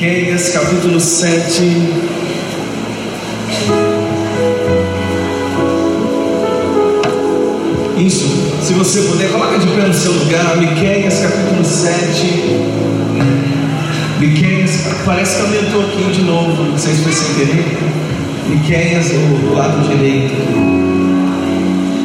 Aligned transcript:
Miqueias 0.00 0.50
capítulo 0.50 1.00
7. 1.00 1.60
Isso, 7.98 8.28
se 8.62 8.74
você 8.74 9.00
puder, 9.00 9.28
coloca 9.32 9.58
de 9.58 9.66
pé 9.66 9.88
no 9.88 9.92
seu 9.92 10.12
lugar, 10.12 10.56
Miqueias 10.56 11.18
capítulo 11.18 11.64
7. 11.64 11.98
Miqueias, 14.20 14.84
parece 15.04 15.34
que 15.34 15.42
aumentou 15.42 15.80
aqui 15.86 16.12
de 16.12 16.22
novo, 16.22 16.62
não 16.62 16.78
sei 16.78 16.94
se 16.94 17.12
sem 17.12 17.34
querer. 17.34 17.64
Miqueias, 18.48 19.10
o 19.10 19.52
lado 19.52 19.82
direito. 19.88 20.32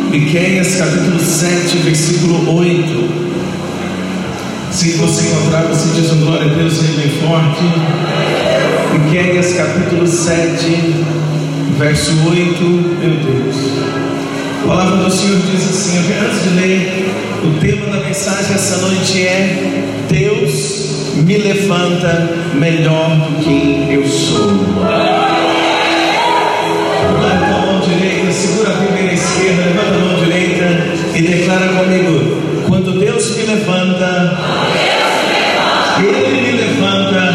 Miqueias 0.09 0.77
capítulo 0.77 1.19
7, 1.19 1.77
versículo 1.77 2.55
8. 2.57 3.22
Se 4.73 4.93
você 4.93 5.27
encontrar, 5.27 5.67
você 5.67 6.01
diz 6.01 6.11
um 6.11 6.21
glória 6.21 6.51
a 6.51 6.55
Deus 6.55 6.79
aí 6.79 6.95
bem 6.97 7.09
forte. 7.21 7.61
Miqueias 9.03 9.53
capítulo 9.53 10.07
7, 10.07 11.05
verso 11.77 12.11
8. 12.27 12.63
Meu 12.63 13.11
Deus. 13.17 13.55
A 14.63 14.67
palavra 14.67 14.97
do 14.97 15.11
Senhor 15.11 15.37
diz 15.41 15.69
assim: 15.69 15.99
antes 16.19 16.43
de 16.43 16.49
ler, 16.59 17.13
o 17.43 17.59
tema 17.59 17.85
da 17.95 18.03
mensagem 18.03 18.55
essa 18.55 18.77
noite 18.77 19.21
é 19.21 19.85
Deus 20.09 20.83
me 21.17 21.37
levanta 21.37 22.35
melhor 22.55 23.15
do 23.15 23.43
que 23.43 23.93
eu 23.93 24.07
sou. 24.07 24.47
Levanta 27.21 27.45
a 27.45 27.65
mão 27.67 27.79
direita, 27.79 28.31
segura 28.31 28.71
a 28.71 29.03
na 29.03 29.13
esquerda, 29.13 29.65
levanta 29.65 29.95
a 29.95 29.99
mão 29.99 30.15
direita 30.25 30.65
e 31.13 31.21
declara 31.21 31.67
comigo: 31.67 32.32
levanta, 33.63 34.37
Ele 35.99 36.41
me 36.41 36.51
levanta. 36.51 37.31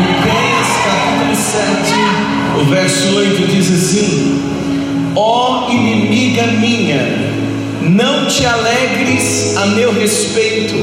Miqueias 0.00 0.70
capítulo 0.84 1.36
7, 1.36 2.60
o 2.60 2.64
verso 2.70 3.16
8 3.16 3.46
diz 3.48 3.70
assim: 3.70 5.12
Ó 5.14 5.66
oh, 5.68 5.70
inimiga 5.70 6.46
minha, 6.46 7.02
não 7.82 8.24
te 8.26 8.46
alegres 8.46 9.54
a 9.58 9.66
meu 9.66 9.92
respeito, 9.92 10.74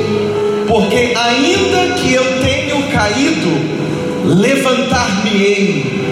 porque 0.67 1.13
ainda 1.15 1.95
que 1.95 2.13
eu 2.13 2.41
tenha 2.41 2.65
caído, 2.95 3.51
levantar-me-ei, 4.23 6.05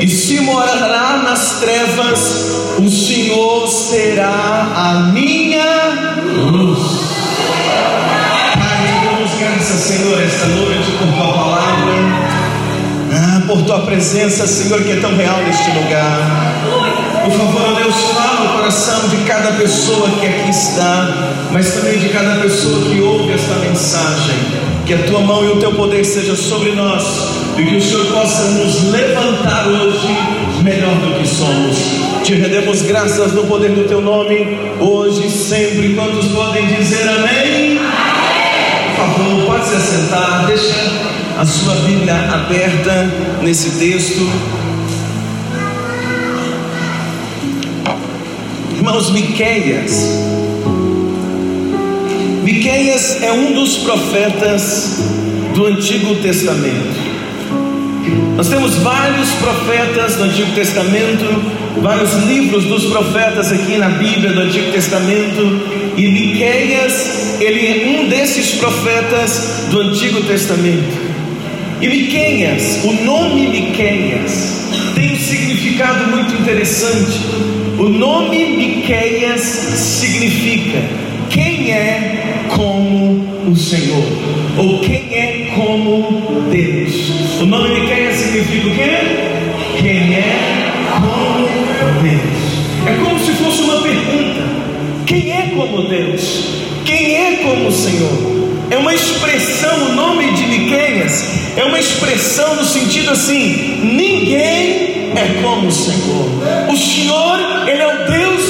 e 0.00 0.08
se 0.08 0.40
morará 0.40 1.18
nas 1.22 1.60
trevas, 1.60 2.78
o 2.78 2.88
Senhor 2.88 3.68
será 3.68 4.72
a 4.74 4.94
minha 5.12 6.22
luz. 6.50 6.78
Pai, 8.54 9.04
damos 9.04 9.30
graças, 9.38 9.80
Senhor, 9.80 10.22
esta 10.22 10.46
noite 10.46 10.90
por 10.92 11.06
tua 11.06 11.32
palavra, 11.34 11.92
ah, 13.12 13.42
por 13.46 13.62
tua 13.62 13.80
presença, 13.80 14.46
Senhor, 14.46 14.82
que 14.82 14.92
é 14.92 15.00
tão 15.00 15.14
real 15.14 15.36
neste 15.42 15.70
lugar. 15.70 16.54
Por 17.22 17.32
favor, 17.32 17.76
Deus, 17.76 17.94
fala 18.14 18.52
o 18.52 18.56
coração 18.56 19.06
de 19.10 19.18
cada 19.24 19.52
pessoa 19.52 20.08
que 20.18 20.26
aqui 20.26 20.48
está, 20.48 21.48
mas 21.52 21.74
também 21.74 21.98
de 21.98 22.08
cada 22.08 22.40
pessoa 22.40 22.88
que 22.88 23.02
ouve 23.02 23.34
esta 23.34 23.54
mensagem. 23.56 24.70
Que 24.86 24.94
a 24.94 25.02
tua 25.02 25.20
mão 25.20 25.44
e 25.44 25.48
o 25.48 25.60
teu 25.60 25.74
poder 25.74 26.04
seja 26.04 26.34
sobre 26.34 26.72
nós 26.72 27.49
e 27.60 27.66
que 27.66 27.76
o 27.76 27.82
Senhor 27.82 28.06
possa 28.06 28.44
nos 28.52 28.90
levantar 28.90 29.68
hoje 29.68 30.08
melhor 30.62 30.94
do 30.96 31.18
que 31.18 31.28
somos. 31.28 31.76
Te 32.24 32.34
rendemos 32.34 32.82
graças 32.82 33.32
no 33.32 33.44
poder 33.44 33.72
do 33.72 33.86
teu 33.86 34.00
nome, 34.00 34.58
hoje 34.78 35.26
e 35.26 35.30
sempre. 35.30 35.94
Quantos 35.94 36.28
podem 36.28 36.66
dizer 36.66 37.06
amém? 37.08 37.78
Por 38.96 39.06
favor, 39.06 39.46
pode 39.46 39.68
se 39.68 39.76
assentar, 39.76 40.46
deixa 40.46 41.10
a 41.38 41.44
sua 41.44 41.74
Bíblia 41.76 42.14
aberta 42.14 43.10
nesse 43.42 43.78
texto. 43.78 44.26
Irmãos, 48.76 49.10
Miqueias. 49.10 50.18
Miqueias 52.42 53.22
é 53.22 53.32
um 53.32 53.52
dos 53.52 53.78
profetas 53.78 54.98
do 55.54 55.66
Antigo 55.66 56.14
Testamento. 56.16 56.99
Nós 58.36 58.48
temos 58.48 58.76
vários 58.76 59.28
profetas 59.32 60.16
do 60.16 60.24
Antigo 60.24 60.52
Testamento, 60.52 61.24
vários 61.82 62.14
livros 62.24 62.64
dos 62.64 62.84
profetas 62.86 63.52
aqui 63.52 63.76
na 63.76 63.90
Bíblia 63.90 64.32
do 64.32 64.40
Antigo 64.40 64.72
Testamento, 64.72 65.60
e 65.96 66.08
Miqueias, 66.08 67.40
ele 67.40 67.66
é 67.66 68.00
um 68.00 68.08
desses 68.08 68.52
profetas 68.52 69.66
do 69.70 69.80
Antigo 69.80 70.22
Testamento. 70.22 71.10
E 71.80 71.88
Miqueias, 71.88 72.80
o 72.84 72.92
nome 73.04 73.48
Miqueias, 73.48 74.68
tem 74.94 75.12
um 75.12 75.18
significado 75.18 76.10
muito 76.10 76.34
interessante. 76.34 77.18
O 77.78 77.88
nome 77.88 78.56
Miqueias 78.56 79.40
significa 79.40 80.78
quem 81.30 81.70
é 81.72 82.44
como 82.48 83.29
o 83.46 83.56
Senhor, 83.56 84.04
ou 84.56 84.80
quem 84.80 85.14
é 85.14 85.52
como 85.54 86.42
Deus. 86.50 87.40
O 87.40 87.46
nome 87.46 87.80
Miqueias 87.80 88.16
significa 88.16 88.68
o 88.68 88.74
quê? 88.74 89.80
Quem 89.80 90.14
é 90.14 90.70
como 91.00 91.48
Deus. 92.02 92.50
É 92.86 93.04
como 93.04 93.18
se 93.18 93.32
fosse 93.32 93.62
uma 93.62 93.80
pergunta: 93.80 94.42
quem 95.06 95.32
é 95.32 95.52
como 95.54 95.88
Deus? 95.88 96.60
Quem 96.84 97.16
é 97.16 97.36
como 97.42 97.68
o 97.68 97.72
Senhor? 97.72 98.40
É 98.70 98.76
uma 98.76 98.94
expressão, 98.94 99.90
o 99.90 99.92
nome 99.94 100.32
de 100.32 100.46
Miqueias 100.46 101.40
é 101.56 101.64
uma 101.64 101.78
expressão 101.78 102.56
no 102.56 102.64
sentido 102.64 103.10
assim: 103.10 103.80
ninguém 103.82 105.12
é 105.16 105.40
como 105.42 105.68
o 105.68 105.72
Senhor. 105.72 106.30
O 106.68 106.76
Senhor, 106.76 107.68
Ele 107.68 107.82
é 107.82 107.86
o 107.86 108.10
Deus 108.10 108.49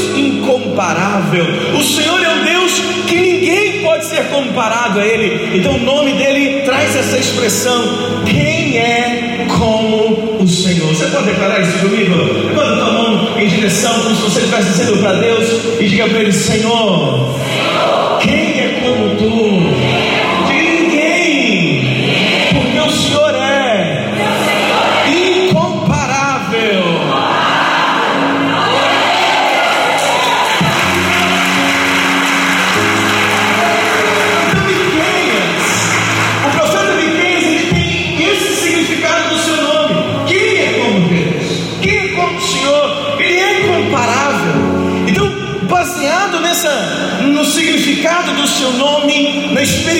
incomparável. 0.80 1.44
O 1.78 1.82
Senhor 1.82 2.22
é 2.22 2.40
o 2.40 2.44
Deus 2.44 2.72
que 3.06 3.16
ninguém 3.16 3.82
pode 3.82 4.06
ser 4.06 4.24
comparado 4.28 4.98
a 4.98 5.06
Ele. 5.06 5.58
Então 5.58 5.74
o 5.74 5.80
nome 5.80 6.14
dele 6.14 6.62
traz 6.62 6.96
essa 6.96 7.18
expressão: 7.18 8.24
quem 8.24 8.78
é 8.78 9.46
como 9.48 10.38
o 10.42 10.48
Senhor? 10.48 10.88
Você 10.88 11.06
pode 11.06 11.26
declarar 11.26 11.60
isso 11.60 11.78
comigo? 11.78 12.14
Levanta 12.14 12.76
tua 12.76 12.92
mão 12.92 13.38
em 13.38 13.46
direção, 13.46 13.92
como 14.02 14.16
se 14.16 14.22
você 14.22 14.40
estivesse 14.40 14.70
dizendo 14.70 14.98
para 14.98 15.12
Deus 15.14 15.48
e 15.78 15.86
diga 15.86 16.08
para 16.08 16.20
Ele: 16.20 16.32
Senhor, 16.32 17.38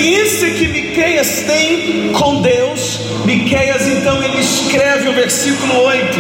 experiência 0.01 0.51
que 0.53 0.67
Miqueias 0.67 1.45
tem 1.47 2.13
com 2.13 2.41
Deus, 2.41 3.01
Miqueias 3.27 3.87
então 3.87 4.23
ele 4.23 4.39
escreve 4.39 5.09
o 5.11 5.13
versículo 5.13 5.83
8. 5.83 6.19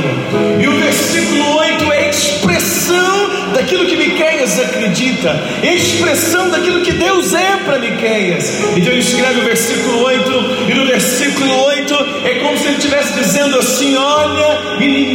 E 0.60 0.68
o 0.68 0.72
versículo 0.78 1.56
8 1.56 1.92
é 1.92 2.10
expressão 2.10 3.30
daquilo 3.54 3.86
que 3.86 3.96
Miqueias 3.96 4.60
acredita, 4.60 5.30
é 5.62 5.74
expressão 5.74 6.50
daquilo 6.50 6.82
que 6.82 6.92
Deus 6.92 7.32
é 7.32 7.56
para 7.64 7.78
Miqueias. 7.78 8.60
Então 8.76 8.92
ele 8.92 9.00
escreve 9.00 9.40
o 9.40 9.44
versículo 9.44 10.04
8, 10.04 10.30
e 10.68 10.74
no 10.74 10.86
versículo 10.86 11.64
8 11.64 11.94
é 12.26 12.34
como 12.40 12.58
se 12.58 12.66
ele 12.66 12.76
estivesse 12.76 13.14
dizendo 13.14 13.58
assim: 13.58 13.96
Olha, 13.96 14.76
inimiga 14.84 15.09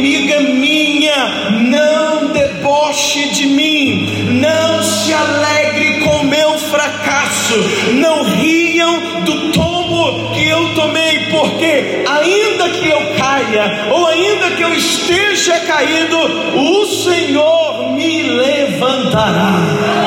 tomei, 10.86 11.26
porque 11.30 12.04
ainda 12.08 12.68
que 12.70 12.88
eu 12.88 13.00
caia, 13.16 13.88
ou 13.90 14.06
ainda 14.06 14.50
que 14.52 14.62
eu 14.62 14.72
esteja 14.72 15.58
caído, 15.60 16.16
o 16.56 16.86
Senhor 16.86 17.92
me 17.92 18.22
levantará. 18.22 20.05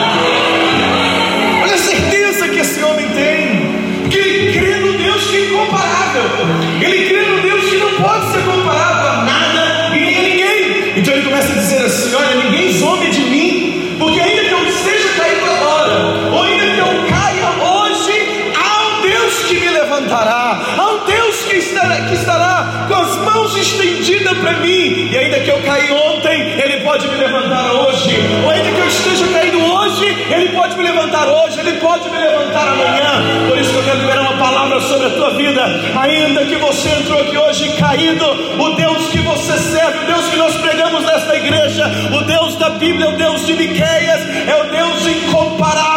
Que 22.09 22.15
estará 22.15 22.87
com 22.87 22.95
as 22.95 23.17
mãos 23.17 23.55
estendidas 23.55 24.37
para 24.39 24.53
mim, 24.53 25.09
e 25.11 25.17
ainda 25.17 25.39
que 25.39 25.49
eu 25.49 25.61
caí 25.61 25.91
ontem, 25.91 26.59
Ele 26.59 26.83
pode 26.83 27.07
me 27.07 27.15
levantar 27.15 27.71
hoje, 27.71 28.15
ou 28.43 28.49
ainda 28.49 28.71
que 28.71 28.79
eu 28.79 28.87
esteja 28.87 29.27
caído 29.27 29.63
hoje, 29.63 30.05
Ele 30.05 30.49
pode 30.49 30.75
me 30.75 30.83
levantar 30.83 31.27
hoje, 31.27 31.59
Ele 31.59 31.73
pode 31.73 32.09
me 32.09 32.17
levantar 32.17 32.67
amanhã. 32.67 33.47
Por 33.47 33.57
isso 33.57 33.71
que 33.71 33.77
eu 33.77 33.83
quero 33.83 33.99
liberar 33.99 34.21
uma 34.21 34.37
palavra 34.37 34.81
sobre 34.81 35.07
a 35.07 35.09
tua 35.11 35.29
vida, 35.31 35.63
ainda 35.99 36.45
que 36.45 36.55
você 36.55 36.89
entrou 36.89 37.21
aqui 37.21 37.37
hoje 37.37 37.69
caído, 37.77 38.25
o 38.25 38.69
Deus 38.75 39.07
que 39.09 39.19
você 39.19 39.57
serve, 39.57 39.99
o 39.99 40.07
Deus 40.07 40.25
que 40.29 40.35
nós 40.37 40.55
pregamos 40.55 41.03
nesta 41.05 41.35
igreja, 41.35 41.85
o 42.11 42.23
Deus 42.23 42.55
da 42.55 42.71
Bíblia, 42.71 43.09
o 43.09 43.17
Deus 43.17 43.45
de 43.45 43.53
Miqueias, 43.53 44.21
é 44.47 44.55
o 44.63 44.71
Deus 44.71 45.05
incomparável 45.05 45.88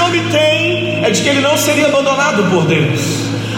que 0.00 0.06
esse 0.06 0.08
homem 0.08 0.22
tem 0.30 1.04
é 1.04 1.10
de 1.10 1.22
que 1.22 1.28
ele 1.28 1.40
não 1.40 1.56
seria 1.56 1.86
abandonado 1.86 2.44
por 2.50 2.64
Deus. 2.66 3.00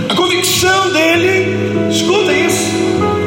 A 0.08 0.14
convicção 0.14 0.92
dele, 0.92 1.88
escuta 1.90 2.32
isso, 2.32 2.70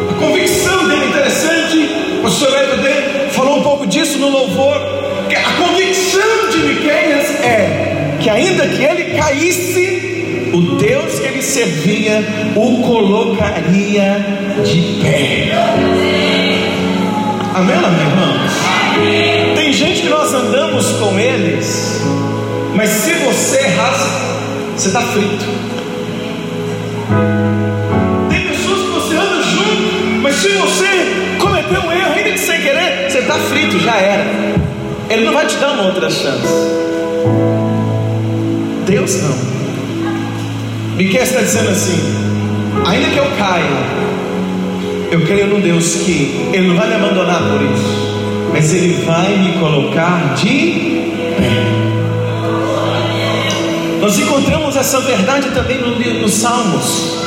a 0.10 0.14
convicção 0.14 0.88
dele, 0.88 1.06
interessante, 1.06 1.90
o 2.20 2.24
pastor 2.24 2.50
Edward 2.50 3.32
falou 3.32 3.60
um 3.60 3.64
pouco 3.64 3.88
disso 3.88 4.18
no 4.18 4.30
louvor, 4.30 4.76
a 4.76 5.52
convicção 5.54 6.50
de 6.52 6.58
Miqueias 6.60 7.30
é 7.42 8.18
que 8.20 8.30
ainda 8.30 8.68
que 8.68 8.84
ele 8.84 9.18
caísse, 9.18 10.50
o 10.54 10.76
Deus 10.78 11.20
que 11.20 11.28
ele 11.28 11.42
servia 11.42 12.24
o 12.56 12.82
colocaria 12.82 14.26
de 14.64 15.00
pé. 15.02 15.52
Amém, 17.54 17.76
amém, 17.76 18.08
irmãos? 18.08 19.56
Tem 19.56 19.74
gente 19.74 20.02
que 20.02 20.10
nós 20.10 20.34
andamos 20.34 20.92
com 20.94 21.20
eles, 21.20 22.05
mas 22.76 22.90
se 22.90 23.14
você 23.14 23.58
errar, 23.58 23.94
você 24.76 24.88
está 24.88 25.02
frito. 25.02 25.46
Tem 28.30 28.48
pessoas 28.48 28.82
que 28.82 28.92
você 28.92 29.16
anda 29.16 29.44
junto, 29.44 30.22
mas 30.22 30.36
se 30.36 30.50
você 30.50 31.38
cometer 31.40 31.80
um 31.80 31.92
erro, 31.92 32.14
ainda 32.14 32.32
que 32.32 32.38
sem 32.38 32.62
querer, 32.62 33.10
você 33.10 33.20
está 33.20 33.36
frito, 33.36 33.80
já 33.80 33.96
era. 33.96 34.26
Ele 35.10 35.26
não 35.26 35.34
vai 35.34 35.46
te 35.48 35.56
dar 35.56 35.72
uma 35.72 35.84
outra 35.84 36.10
chance. 36.10 36.48
Deus 38.86 39.22
não. 39.22 39.38
Miquel 40.98 41.24
está 41.24 41.42
dizendo 41.42 41.70
assim: 41.70 42.00
ainda 42.86 43.10
que 43.10 43.18
eu 43.18 43.26
caia, 43.38 43.66
eu 45.12 45.22
creio 45.22 45.48
num 45.48 45.62
Deus 45.62 45.96
que 45.96 46.50
Ele 46.52 46.68
não 46.68 46.76
vai 46.76 46.88
me 46.88 46.96
abandonar 46.96 47.42
por 47.42 47.62
isso, 47.62 48.50
mas 48.52 48.74
Ele 48.74 49.04
vai 49.06 49.38
me 49.38 49.54
colocar 49.60 50.36
de 50.36 50.95
Nós 54.16 54.24
encontramos 54.24 54.78
essa 54.78 55.02
verdade 55.02 55.50
também 55.50 55.78
no, 55.78 56.30
Salmos. 56.30 57.18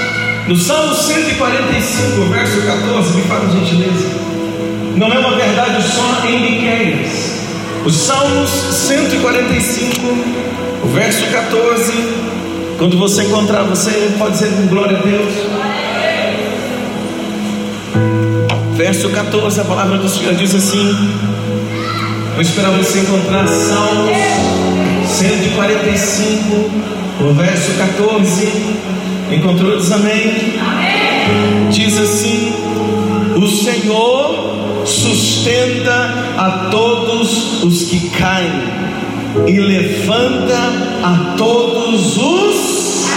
No 0.46 0.56
Salmo 0.56 0.94
145, 0.94 2.23
verso 2.31 2.62
14, 2.62 3.14
me 3.14 3.23
fala 3.25 3.50
gentileza. 3.50 4.06
Não 4.96 5.12
é 5.12 5.19
uma 5.19 5.37
verdade 5.37 5.82
só 5.82 6.26
em 6.26 6.40
Miqueias. 6.40 7.43
Os 7.85 7.94
Salmos 7.94 8.49
145, 8.49 10.00
o 10.82 10.88
verso 10.88 11.26
14. 11.31 11.93
Quando 12.79 12.96
você 12.96 13.25
encontrar, 13.25 13.64
você 13.64 14.11
pode 14.19 14.38
dizer 14.38 14.50
com 14.52 14.67
glória 14.69 14.96
a 14.96 15.02
Deus. 15.02 15.35
Verso 18.76 19.11
14, 19.11 19.61
a 19.61 19.64
palavra 19.64 19.99
do 19.99 20.08
Senhor 20.08 20.35
diz 20.37 20.55
assim: 20.55 20.96
Vou 22.32 22.40
esperar 22.40 22.70
você 22.70 23.00
encontrar 23.00 23.46
Salmos 23.46 24.58
145, 25.19 26.70
o 27.23 27.35
verso 27.35 27.73
14. 27.76 28.53
Encontrou? 29.32 29.76
Diz 29.76 29.91
amém. 29.91 30.55
Diz 31.73 31.99
assim: 31.99 32.53
O 33.35 33.49
Senhor 33.49 34.85
sustenta 34.87 36.15
a 36.37 36.69
todos 36.70 37.65
os 37.65 37.82
que 37.91 38.11
caem 38.11 38.62
e 39.44 39.59
levanta 39.59 40.56
a 41.03 41.35
todos 41.37 42.17
os. 42.17 43.09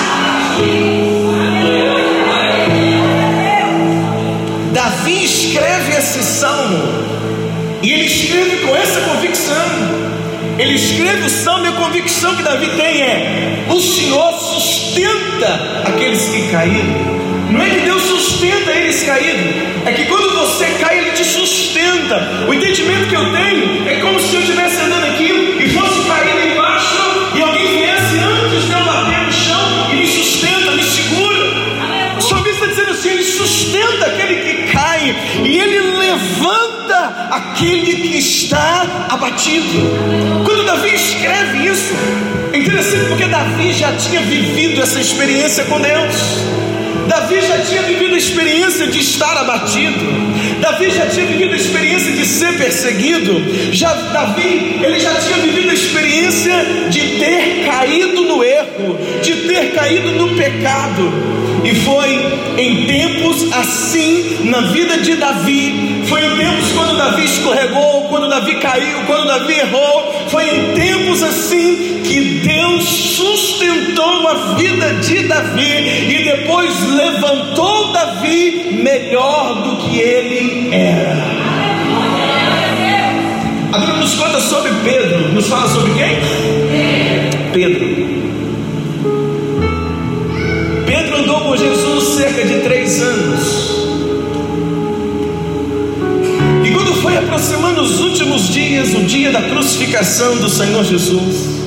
Davi 4.73 5.23
escreve 5.23 5.97
esse 5.99 6.23
salmo 6.23 6.79
e 7.83 7.91
ele 7.91 8.05
escreve 8.05 8.65
com 8.65 8.75
essa 8.75 9.01
convicção. 9.01 9.90
Ele 10.61 10.75
escreve 10.75 11.25
o 11.25 11.29
salmo 11.29 11.65
e 11.65 11.69
a 11.69 11.71
convicção 11.71 12.35
que 12.35 12.43
Davi 12.43 12.69
tem 12.77 13.01
é: 13.01 13.65
o 13.67 13.81
Senhor 13.81 14.31
sustenta 14.37 15.81
aqueles 15.87 16.29
que 16.29 16.51
caíram. 16.51 17.19
Não 17.49 17.59
é 17.63 17.69
que 17.69 17.79
Deus 17.79 18.03
sustenta 18.03 18.71
eles 18.71 19.01
caídos, 19.03 19.55
é 19.85 19.91
que 19.91 20.05
quando 20.05 20.29
você 20.37 20.65
cai, 20.79 20.99
Ele 20.99 21.11
te 21.11 21.25
sustenta. 21.25 22.45
O 22.47 22.53
entendimento 22.53 23.09
que 23.09 23.15
eu 23.15 23.31
tenho 23.31 23.89
é 23.89 23.99
como 24.01 24.19
se 24.19 24.35
eu 24.35 24.41
estivesse 24.41 24.81
andando 24.81 25.05
aqui 25.05 25.57
e 25.59 25.69
fosse 25.69 26.07
cair 26.07 26.51
embaixo 26.51 27.31
e 27.35 27.41
alguém 27.41 27.67
viesse 27.67 28.19
antes 28.19 28.67
de 28.67 28.71
eu 28.71 28.85
bater 28.85 29.19
no 29.25 29.33
chão 29.33 29.89
e 29.91 29.95
me 29.95 30.07
sustenta, 30.07 30.71
me 30.71 30.83
segura. 30.83 31.41
O 32.19 32.21
salmista 32.21 32.51
está 32.51 32.65
dizendo 32.67 32.91
assim: 32.91 33.09
Ele 33.09 33.23
sustenta 33.23 34.05
aquele 34.05 34.35
que 34.35 34.71
cai 34.71 35.15
e 35.43 35.57
Ele 35.57 35.70
aquele 37.31 37.95
que 37.95 38.17
está 38.17 39.07
abatido. 39.09 40.43
Quando 40.43 40.65
Davi 40.65 40.93
escreve 40.93 41.69
isso, 41.69 41.93
é 42.51 42.57
interessante 42.57 43.05
porque 43.07 43.25
Davi 43.25 43.71
já 43.71 43.93
tinha 43.93 44.21
vivido 44.21 44.81
essa 44.81 44.99
experiência 44.99 45.63
com 45.63 45.79
Deus. 45.79 46.15
Davi 47.07 47.41
já 47.41 47.57
tinha 47.59 47.81
vivido 47.83 48.15
a 48.15 48.17
experiência 48.17 48.87
de 48.87 48.99
estar 48.99 49.37
abatido. 49.37 50.31
Davi 50.59 50.91
já 50.91 51.07
tinha 51.07 51.25
vivido 51.25 51.53
a 51.53 51.55
experiência 51.55 52.11
de 52.11 52.25
ser 52.25 52.57
perseguido. 52.57 53.73
Já 53.73 53.93
Davi, 53.93 54.79
ele 54.83 54.99
já 54.99 55.15
tinha 55.15 55.37
vivido 55.37 55.69
a 55.69 55.73
experiência 55.73 56.53
de 56.89 56.99
ter 57.19 57.65
caído 57.65 58.23
no 58.23 58.43
erro, 58.43 58.99
de 59.23 59.35
ter 59.47 59.73
caído 59.73 60.11
no 60.11 60.35
pecado. 60.35 61.31
E 61.63 61.75
foi 61.75 62.09
em 62.57 62.85
tempos 62.87 63.51
assim 63.53 64.49
na 64.49 64.61
vida 64.61 64.97
de 64.97 65.15
Davi. 65.15 66.03
Foi 66.07 66.25
em 66.25 66.37
tempos 66.37 66.71
quando 66.71 66.97
Davi 66.97 67.25
escorregou, 67.25 68.07
quando 68.09 68.29
Davi 68.29 68.55
caiu, 68.55 68.99
quando 69.05 69.27
Davi 69.27 69.53
errou. 69.53 70.27
Foi 70.29 70.43
em 70.43 70.73
tempos 70.73 71.21
assim 71.21 72.01
que 72.03 72.19
Deus 72.45 72.83
sustentou 72.83 74.27
a 74.27 74.55
vida 74.55 74.93
de 74.95 75.27
Davi 75.27 76.09
e 76.09 76.23
depois 76.23 76.89
levantou 76.89 77.91
Davi 77.93 78.79
melhor 78.81 79.61
do 79.63 79.77
que 79.77 79.99
ele 79.99 80.73
era. 80.73 81.41
A 83.71 83.77
Bíblia 83.77 83.97
nos 83.99 84.13
conta 84.15 84.39
sobre 84.41 84.71
Pedro. 84.83 85.29
Nos 85.33 85.47
fala 85.47 85.67
sobre 85.69 85.93
quem? 85.93 86.17
Pedro. 87.53 88.30
Andou 91.31 91.41
com 91.41 91.55
Jesus 91.55 92.15
cerca 92.15 92.43
de 92.43 92.59
três 92.59 93.01
anos. 93.01 93.71
E 96.65 96.71
quando 96.71 96.93
foi 97.01 97.17
aproximando 97.17 97.81
os 97.81 98.01
últimos 98.01 98.49
dias, 98.49 98.93
o 98.93 99.03
dia 99.03 99.31
da 99.31 99.41
crucificação 99.41 100.35
do 100.35 100.49
Senhor 100.49 100.83
Jesus, 100.83 101.61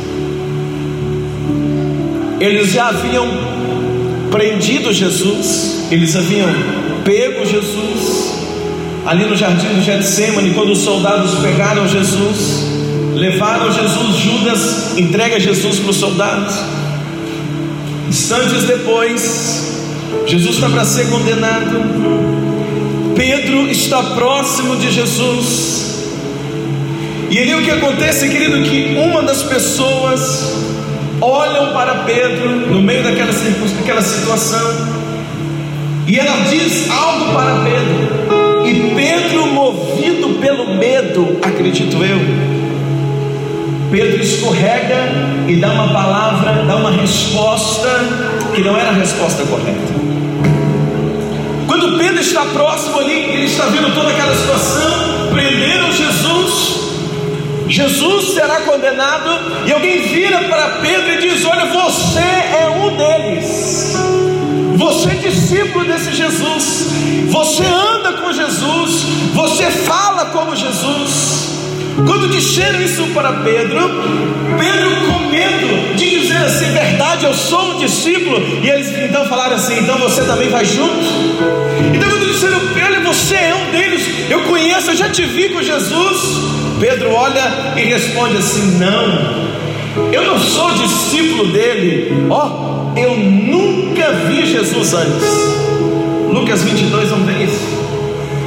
eles 2.39 2.73
já 2.73 2.89
haviam 2.89 3.27
prendido 4.31 4.93
Jesus, 4.93 5.87
eles 5.91 6.15
haviam 6.15 6.49
pego 7.03 7.47
Jesus 7.47 8.35
ali 9.07 9.25
no 9.25 9.37
jardim 9.37 9.69
do 9.69 9.83
Getsemane, 9.83 10.53
quando 10.53 10.73
os 10.73 10.81
soldados 10.81 11.35
pegaram 11.39 11.89
Jesus, 11.89 12.67
levaram 13.15 13.73
Jesus, 13.73 14.17
Judas 14.17 14.99
entrega 14.99 15.41
Jesus 15.41 15.79
para 15.79 15.91
os 15.91 15.97
soldados. 15.97 16.74
Instantes 18.25 18.65
depois, 18.65 19.83
Jesus 20.25 20.55
está 20.55 20.71
para 20.71 20.83
ser 20.87 21.11
condenado. 21.11 21.77
Pedro 23.15 23.71
está 23.71 24.03
próximo 24.03 24.77
de 24.77 24.91
Jesus. 24.91 26.07
E 27.31 27.39
ali 27.39 27.55
o 27.55 27.61
que 27.61 27.71
acontece, 27.71 28.31
querido, 28.31 28.63
que 28.63 28.97
uma 28.99 29.23
das 29.25 29.43
pessoas 29.43 30.55
olham 31.21 31.75
para 31.75 31.97
Pedro 32.05 32.49
no 32.71 32.81
meio 32.81 33.03
daquela, 33.03 33.31
daquela 33.31 34.01
situação 34.01 34.73
e 36.07 36.19
ela 36.19 36.49
diz 36.49 36.91
algo 36.91 37.35
para 37.35 37.63
Pedro. 37.63 38.67
E 38.67 38.95
Pedro, 38.95 39.49
movido 39.49 40.31
pelo 40.41 40.75
medo, 40.79 41.41
acredito 41.43 42.03
eu, 42.03 42.54
Pedro 43.95 44.21
escorrega 44.21 45.07
e 45.47 45.55
dá 45.55 45.71
uma 45.71 45.93
palavra, 45.93 46.65
dá 46.65 46.75
uma 46.75 46.91
resposta 46.91 47.89
que 48.53 48.61
não 48.61 48.77
era 48.77 48.89
a 48.89 48.93
resposta 48.93 49.45
correta. 49.45 49.95
Quando 51.69 51.97
Pedro 51.97 52.21
está 52.21 52.45
próximo 52.47 52.99
ali, 52.99 53.13
ele 53.13 53.45
está 53.45 53.67
vendo 53.67 53.95
toda 53.95 54.11
aquela 54.11 54.35
situação, 54.35 55.29
prenderam 55.31 55.93
Jesus, 55.93 56.91
Jesus 57.69 58.35
será 58.35 58.63
condenado, 58.63 59.31
e 59.65 59.73
alguém 59.73 60.01
vira 60.09 60.39
para 60.41 60.71
Pedro 60.81 61.13
e 61.13 61.19
diz: 61.29 61.45
Olha, 61.45 61.67
você 61.67 62.19
é 62.19 62.77
um 62.77 62.97
deles. 62.97 63.97
Você 64.77 65.09
é 65.09 65.15
discípulo 65.15 65.85
desse 65.85 66.13
Jesus, 66.13 66.89
você 67.29 67.63
anda 67.63 68.15
com 68.15 68.33
Jesus, 68.33 69.03
você 69.33 69.71
fala 69.71 70.27
como 70.27 70.57
Jesus. 70.57 71.54
Quando 71.97 72.29
disseram 72.29 72.81
isso 72.83 73.07
para 73.15 73.33
Pedro, 73.33 73.79
Pedro 74.59 74.91
com 75.07 75.29
medo 75.31 75.95
de 75.97 76.11
dizer 76.11 76.37
assim, 76.39 76.73
verdade, 76.73 77.25
eu 77.25 77.35
sou 77.35 77.75
um 77.75 77.79
discípulo, 77.79 78.43
e 78.63 78.69
eles 78.69 78.89
então 78.99 79.27
falaram 79.27 79.57
assim, 79.57 79.79
então 79.79 79.99
você 79.99 80.23
também 80.25 80.49
vai 80.49 80.65
junto? 80.65 81.05
Então 81.95 82.11
quando 82.11 82.27
disseram, 82.27 82.61
olha, 82.85 83.01
você 83.01 83.35
é 83.37 83.55
um 83.55 83.71
deles, 83.71 84.31
eu 84.31 84.43
conheço, 84.43 84.91
eu 84.91 84.97
já 84.97 85.09
te 85.09 85.25
vi 85.25 85.51
com 85.51 85.63
Jesus. 85.63 86.55
Pedro 86.81 87.13
olha 87.13 87.75
e 87.77 87.85
responde 87.85 88.37
assim: 88.37 88.79
não, 88.79 90.13
eu 90.13 90.25
não 90.25 90.39
sou 90.39 90.73
discípulo 90.73 91.53
dele, 91.53 92.27
ó, 92.29 92.93
oh, 92.95 92.99
eu 92.99 93.17
nunca 93.17 94.13
vi 94.27 94.47
Jesus 94.47 94.93
antes. 94.93 95.25
Lucas 96.31 96.63
22, 96.63 97.11
vamos 97.11 97.27
ver 97.27 97.45
isso. 97.45 97.61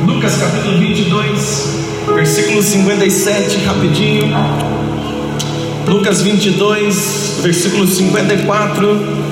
Lucas 0.05 0.37
capítulo 0.37 0.77
22 0.77 1.76
versículo 2.13 2.61
57, 2.61 3.57
rapidinho. 3.65 4.27
Lucas 5.87 6.21
22, 6.21 7.39
versículo 7.41 7.87
54. 7.87 9.27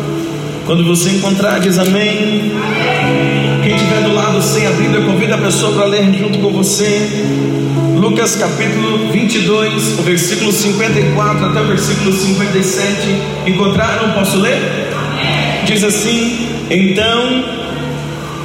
Quando 0.65 0.83
você 0.85 1.11
encontrar, 1.11 1.59
diz 1.59 1.77
amém. 1.77 2.53
Quem 3.63 3.75
estiver 3.75 4.01
do 4.03 4.13
lado 4.13 4.41
sem 4.41 4.65
a 4.65 4.71
Bíblia, 4.71 5.01
convida 5.01 5.35
a 5.35 5.37
pessoa 5.37 5.73
para 5.73 5.85
ler 5.85 6.13
junto 6.13 6.39
com 6.39 6.51
você. 6.51 7.25
Lucas 7.95 8.35
capítulo 8.35 9.11
22, 9.11 9.99
o 9.99 10.03
versículo 10.03 10.51
54 10.51 11.45
até 11.45 11.61
o 11.61 11.65
versículo 11.65 12.13
57. 12.13 13.21
Encontraram? 13.47 14.13
Posso 14.13 14.37
ler? 14.37 14.91
Diz 15.65 15.83
assim: 15.83 16.49
Então, 16.69 17.43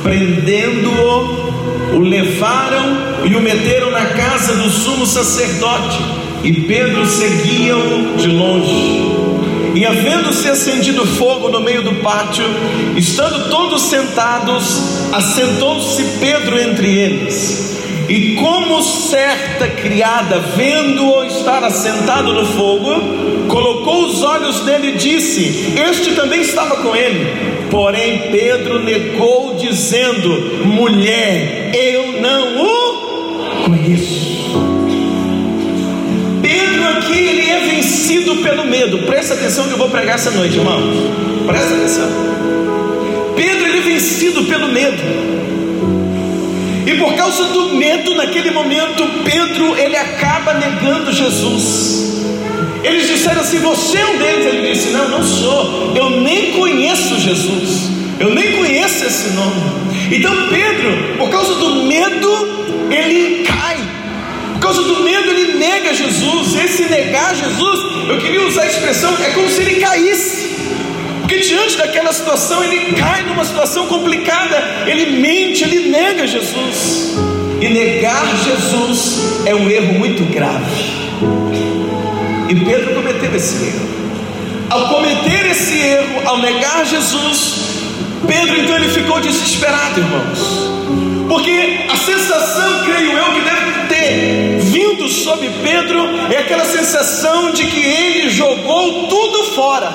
prendendo-o, 0.02 1.60
o 1.92 1.99
levaram 1.99 3.25
e 3.25 3.35
o 3.35 3.40
meteram 3.40 3.90
na 3.90 4.06
casa 4.06 4.54
do 4.54 4.70
sumo 4.70 5.06
sacerdote, 5.06 5.99
e 6.42 6.52
Pedro 6.52 7.06
seguia-o 7.06 8.16
de 8.16 8.28
longe. 8.28 9.20
E 9.75 9.87
havendo-se 9.87 10.49
acendido 10.49 11.06
fogo 11.06 11.49
no 11.49 11.61
meio 11.61 11.82
do 11.82 11.97
pátio, 11.97 12.44
estando 12.97 13.49
todos 13.50 13.82
sentados, 13.82 15.12
assentou-se 15.12 16.02
Pedro 16.18 16.59
entre 16.59 16.99
eles. 16.99 17.78
E 18.09 18.35
como 18.35 18.82
certa 18.82 19.68
criada, 19.68 20.40
vendo-o 20.56 21.25
estar 21.25 21.62
assentado 21.62 22.32
no 22.32 22.44
fogo, 22.44 23.47
colocou 23.47 24.06
os 24.06 24.23
olhos 24.23 24.64
nele 24.64 24.88
e 24.88 24.97
disse: 24.97 25.75
Este 25.76 26.16
também 26.16 26.40
estava 26.40 26.78
com 26.78 26.97
ele. 26.97 27.60
Porém, 27.70 28.30
Pedro 28.32 28.82
negou, 28.82 29.54
dizendo: 29.54 30.28
Mulher, 30.64 31.70
eu 31.74 32.20
não 32.20 32.66
o 32.66 33.64
conheço. 33.66 34.30
Pedro 36.42 36.88
aqui 36.88 37.12
ele 37.12 37.50
é 37.50 37.60
vencido 37.74 38.36
pelo 38.36 38.66
medo. 38.66 38.98
Presta 39.06 39.34
atenção 39.34 39.66
que 39.66 39.72
eu 39.72 39.78
vou 39.78 39.88
pregar 39.88 40.16
essa 40.16 40.30
noite, 40.32 40.56
irmãos. 40.56 40.96
Presta 41.46 41.74
atenção. 41.74 42.08
Pedro 43.36 43.66
ele 43.66 43.78
é 43.78 43.82
vencido 43.82 44.44
pelo 44.44 44.68
medo. 44.68 45.02
E 46.86 46.96
por 46.98 47.14
causa 47.14 47.44
do 47.44 47.74
medo, 47.76 48.16
naquele 48.16 48.50
momento, 48.50 49.06
Pedro 49.24 49.78
ele 49.78 49.96
acaba 49.96 50.54
negando 50.54 51.12
Jesus. 51.12 52.10
Eles 52.82 53.06
disseram 53.06 53.40
assim: 53.40 53.58
Você 53.58 53.99
é 53.99 54.06
um 54.06 54.18
deles. 54.18 54.46
Ele 54.46 54.72
disse: 54.72 54.90
Não, 54.90 55.08
não 55.08 55.22
sou. 55.22 55.94
Eu 55.96 56.10
nem 56.20 56.52
conheço 56.52 57.18
Jesus. 57.18 57.90
Eu 58.18 58.34
nem 58.34 58.52
conheço 58.52 59.04
esse 59.04 59.30
nome. 59.30 59.62
Então 60.12 60.49
Pedro, 60.49 61.16
por 61.16 61.30
causa 61.30 61.54
do 61.54 61.84
medo, 61.84 62.88
ele 62.90 63.44
cai. 63.44 63.78
Por 64.54 64.60
causa 64.60 64.82
do 64.82 65.02
medo, 65.02 65.30
ele 65.30 65.54
nega 65.54 65.94
Jesus. 65.94 66.54
Esse 66.54 66.82
negar 66.84 67.34
Jesus, 67.34 68.08
eu 68.08 68.18
queria 68.18 68.46
usar 68.46 68.62
a 68.62 68.66
expressão, 68.66 69.14
é 69.22 69.30
como 69.30 69.49
se 69.49 69.62
ele 69.62 69.80
caísse. 69.80 70.50
Porque 71.20 71.38
diante 71.38 71.76
daquela 71.78 72.12
situação, 72.12 72.62
ele 72.62 72.92
cai 72.92 73.22
numa 73.22 73.44
situação 73.44 73.87
complicada. 73.87 74.84
Ele 74.87 75.18
mente, 75.18 75.64
ele 75.64 75.88
nega 75.88 76.26
Jesus. 76.26 77.16
E 77.60 77.68
negar 77.68 78.26
Jesus 78.44 79.42
é 79.46 79.54
um 79.54 79.70
erro 79.70 79.94
muito 79.94 80.25
grave. 80.25 81.00
E 82.50 82.54
Pedro 82.64 82.95
cometeu 82.97 83.33
esse 83.37 83.64
erro. 83.64 83.88
Ao 84.69 84.88
cometer 84.88 85.47
esse 85.52 85.78
erro, 85.78 86.23
ao 86.25 86.38
negar 86.38 86.85
Jesus, 86.85 87.85
Pedro 88.26 88.61
então 88.61 88.75
ele 88.75 88.88
ficou 88.88 89.21
desesperado, 89.21 90.00
irmãos. 90.00 91.28
Porque 91.28 91.87
a 91.88 91.97
sensação, 91.97 92.85
creio 92.85 93.12
eu, 93.12 93.25
que 93.35 93.40
deve 93.42 93.88
ter 93.88 94.59
vindo 94.62 95.09
sobre 95.09 95.49
Pedro 95.62 96.00
é 96.28 96.38
aquela 96.38 96.64
sensação 96.64 97.52
de 97.52 97.66
que 97.66 97.80
ele 97.80 98.28
jogou 98.30 99.07
tudo 99.07 99.45
fora. 99.54 99.88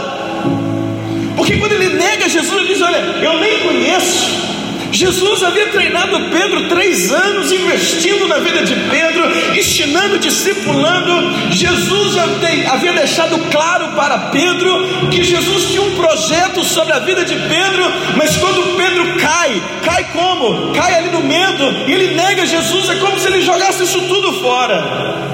Porque 1.35 1.57
quando 1.57 1.73
ele 1.73 1.89
nega 1.89 2.29
Jesus, 2.29 2.57
ele 2.57 2.73
diz: 2.73 2.81
Olha, 2.81 2.97
eu 3.21 3.37
nem 3.37 3.59
conheço. 3.59 4.54
Jesus 4.95 5.43
havia 5.43 5.67
treinado 5.67 6.29
Pedro 6.29 6.69
três 6.69 7.11
anos, 7.11 7.51
investindo 7.51 8.29
na 8.29 8.39
vida 8.39 8.63
de 8.63 8.73
Pedro, 8.89 9.57
ensinando, 9.57 10.17
discipulando. 10.17 11.51
Jesus 11.51 12.15
havia 12.17 12.93
deixado 12.93 13.37
claro 13.51 13.89
para 13.89 14.29
Pedro 14.29 15.09
que 15.11 15.21
Jesus 15.21 15.71
tinha 15.71 15.81
um 15.81 15.95
projeto 15.95 16.63
sobre 16.63 16.93
a 16.93 16.99
vida 16.99 17.25
de 17.25 17.35
Pedro, 17.35 17.83
mas 18.15 18.37
quando 18.37 18.77
Pedro 18.77 19.17
cai, 19.19 19.61
cai 19.83 20.05
como? 20.13 20.71
Cai 20.73 20.95
ali 20.95 21.09
no 21.09 21.21
medo, 21.21 21.75
e 21.87 21.91
ele 21.91 22.15
nega 22.15 22.45
Jesus, 22.45 22.89
é 22.89 22.95
como 22.95 23.19
se 23.19 23.27
ele 23.27 23.41
jogasse 23.41 23.83
isso 23.83 23.99
tudo 24.01 24.31
fora. 24.39 25.25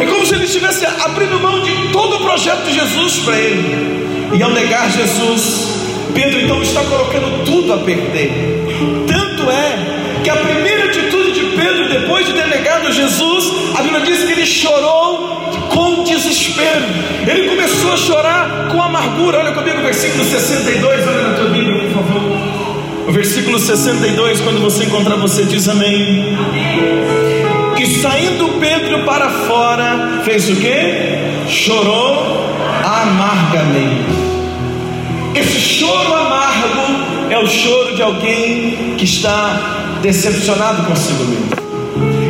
É 0.00 0.06
como 0.06 0.24
se 0.24 0.34
ele 0.34 0.44
estivesse 0.44 0.86
abrindo 0.86 1.40
mão 1.40 1.62
de 1.62 1.88
todo 1.90 2.16
o 2.16 2.20
projeto 2.20 2.64
de 2.64 2.74
Jesus 2.74 3.18
para 3.24 3.36
ele. 3.36 4.06
E 4.34 4.42
ao 4.42 4.50
negar 4.50 4.90
Jesus, 4.90 5.75
Pedro 6.16 6.40
então 6.40 6.62
está 6.62 6.80
colocando 6.80 7.44
tudo 7.44 7.74
a 7.74 7.78
perder. 7.78 8.32
Tanto 9.06 9.50
é 9.50 10.22
que 10.24 10.30
a 10.30 10.36
primeira 10.36 10.86
atitude 10.86 11.32
de 11.32 11.56
Pedro, 11.56 11.90
depois 11.90 12.24
de 12.24 12.32
ter 12.32 12.46
negado 12.46 12.90
Jesus, 12.90 13.52
a 13.78 13.82
Bíblia 13.82 14.00
diz 14.00 14.24
que 14.24 14.32
ele 14.32 14.46
chorou 14.46 15.50
com 15.68 16.04
desespero. 16.04 16.86
Ele 17.28 17.50
começou 17.50 17.92
a 17.92 17.96
chorar 17.98 18.68
com 18.72 18.82
amargura. 18.82 19.40
Olha 19.40 19.52
comigo 19.52 19.78
o 19.78 19.82
versículo 19.82 20.24
62, 20.24 21.06
olha 21.06 21.22
na 21.22 21.34
tua 21.34 21.50
Bíblia, 21.50 21.82
por 21.82 21.92
favor. 21.92 22.22
O 23.08 23.12
versículo 23.12 23.58
62, 23.58 24.40
quando 24.40 24.60
você 24.60 24.84
encontrar, 24.84 25.16
você 25.16 25.44
diz 25.44 25.68
amém. 25.68 26.34
E 27.78 27.86
saindo 28.00 28.58
Pedro 28.58 29.04
para 29.04 29.28
fora, 29.28 30.22
fez 30.24 30.48
o 30.48 30.56
que? 30.56 31.46
Chorou 31.46 32.56
amargamente. 32.82 34.25
Esse 35.36 35.60
choro 35.60 36.14
amargo 36.14 37.28
é 37.30 37.38
o 37.38 37.46
choro 37.46 37.94
de 37.94 38.00
alguém 38.00 38.94
que 38.96 39.04
está 39.04 39.98
decepcionado 40.00 40.84
consigo 40.84 41.24
mesmo. 41.24 41.50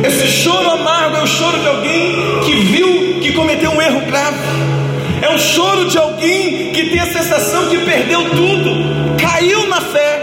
Esse 0.04 0.26
choro 0.26 0.68
amargo 0.70 1.16
é 1.16 1.22
o 1.22 1.26
choro 1.26 1.56
de 1.60 1.68
alguém 1.68 2.40
que 2.44 2.56
viu 2.56 3.20
que 3.20 3.32
cometeu 3.32 3.70
um 3.70 3.80
erro 3.80 4.00
grave. 4.06 4.38
É 5.22 5.28
o 5.32 5.38
choro 5.38 5.88
de 5.88 5.96
alguém 5.96 6.72
que 6.72 6.90
tem 6.90 6.98
a 6.98 7.06
sensação 7.06 7.68
que 7.68 7.78
perdeu 7.78 8.28
tudo, 8.30 9.16
caiu 9.20 9.68
na 9.68 9.80
fé. 9.80 10.15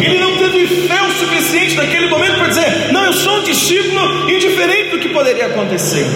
Ele 0.00 0.18
não 0.18 0.36
teve 0.36 0.66
fé 0.86 1.02
o 1.02 1.12
suficiente 1.12 1.74
naquele 1.74 2.08
momento 2.08 2.36
para 2.36 2.48
dizer: 2.48 2.92
Não, 2.92 3.04
eu 3.06 3.12
sou 3.12 3.38
um 3.38 3.42
discípulo 3.42 4.30
indiferente 4.30 4.90
do 4.90 4.98
que 4.98 5.08
poderia 5.08 5.46
acontecer. 5.46 6.06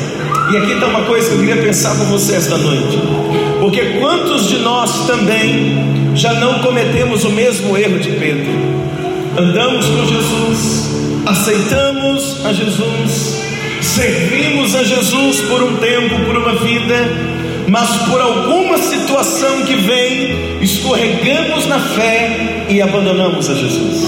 E 0.52 0.56
aqui 0.56 0.72
está 0.72 0.86
uma 0.86 1.02
coisa 1.02 1.28
que 1.28 1.34
eu 1.34 1.38
queria 1.40 1.62
pensar 1.62 1.96
com 1.96 2.04
você 2.04 2.36
esta 2.36 2.56
noite. 2.56 2.98
Porque 3.60 3.98
quantos 4.00 4.48
de 4.48 4.58
nós 4.58 5.06
também 5.06 6.12
já 6.14 6.34
não 6.34 6.60
cometemos 6.60 7.24
o 7.24 7.30
mesmo 7.30 7.76
erro 7.76 7.98
de 7.98 8.10
Pedro? 8.10 8.52
Andamos 9.38 9.86
com 9.86 10.06
Jesus, 10.06 10.90
aceitamos 11.24 12.44
a 12.44 12.52
Jesus, 12.52 13.40
servimos 13.80 14.74
a 14.74 14.84
Jesus 14.84 15.40
por 15.48 15.62
um 15.62 15.76
tempo, 15.76 16.20
por 16.26 16.36
uma 16.36 16.54
vida, 16.56 17.08
mas 17.68 17.88
por 18.08 18.20
alguma 18.20 18.78
situação 18.78 19.62
que 19.62 19.74
vem, 19.74 20.62
escorregamos 20.62 21.66
na 21.66 21.78
fé 21.78 22.66
e 22.68 22.80
abandonamos 22.82 23.48
a 23.48 23.54
Jesus. 23.54 24.04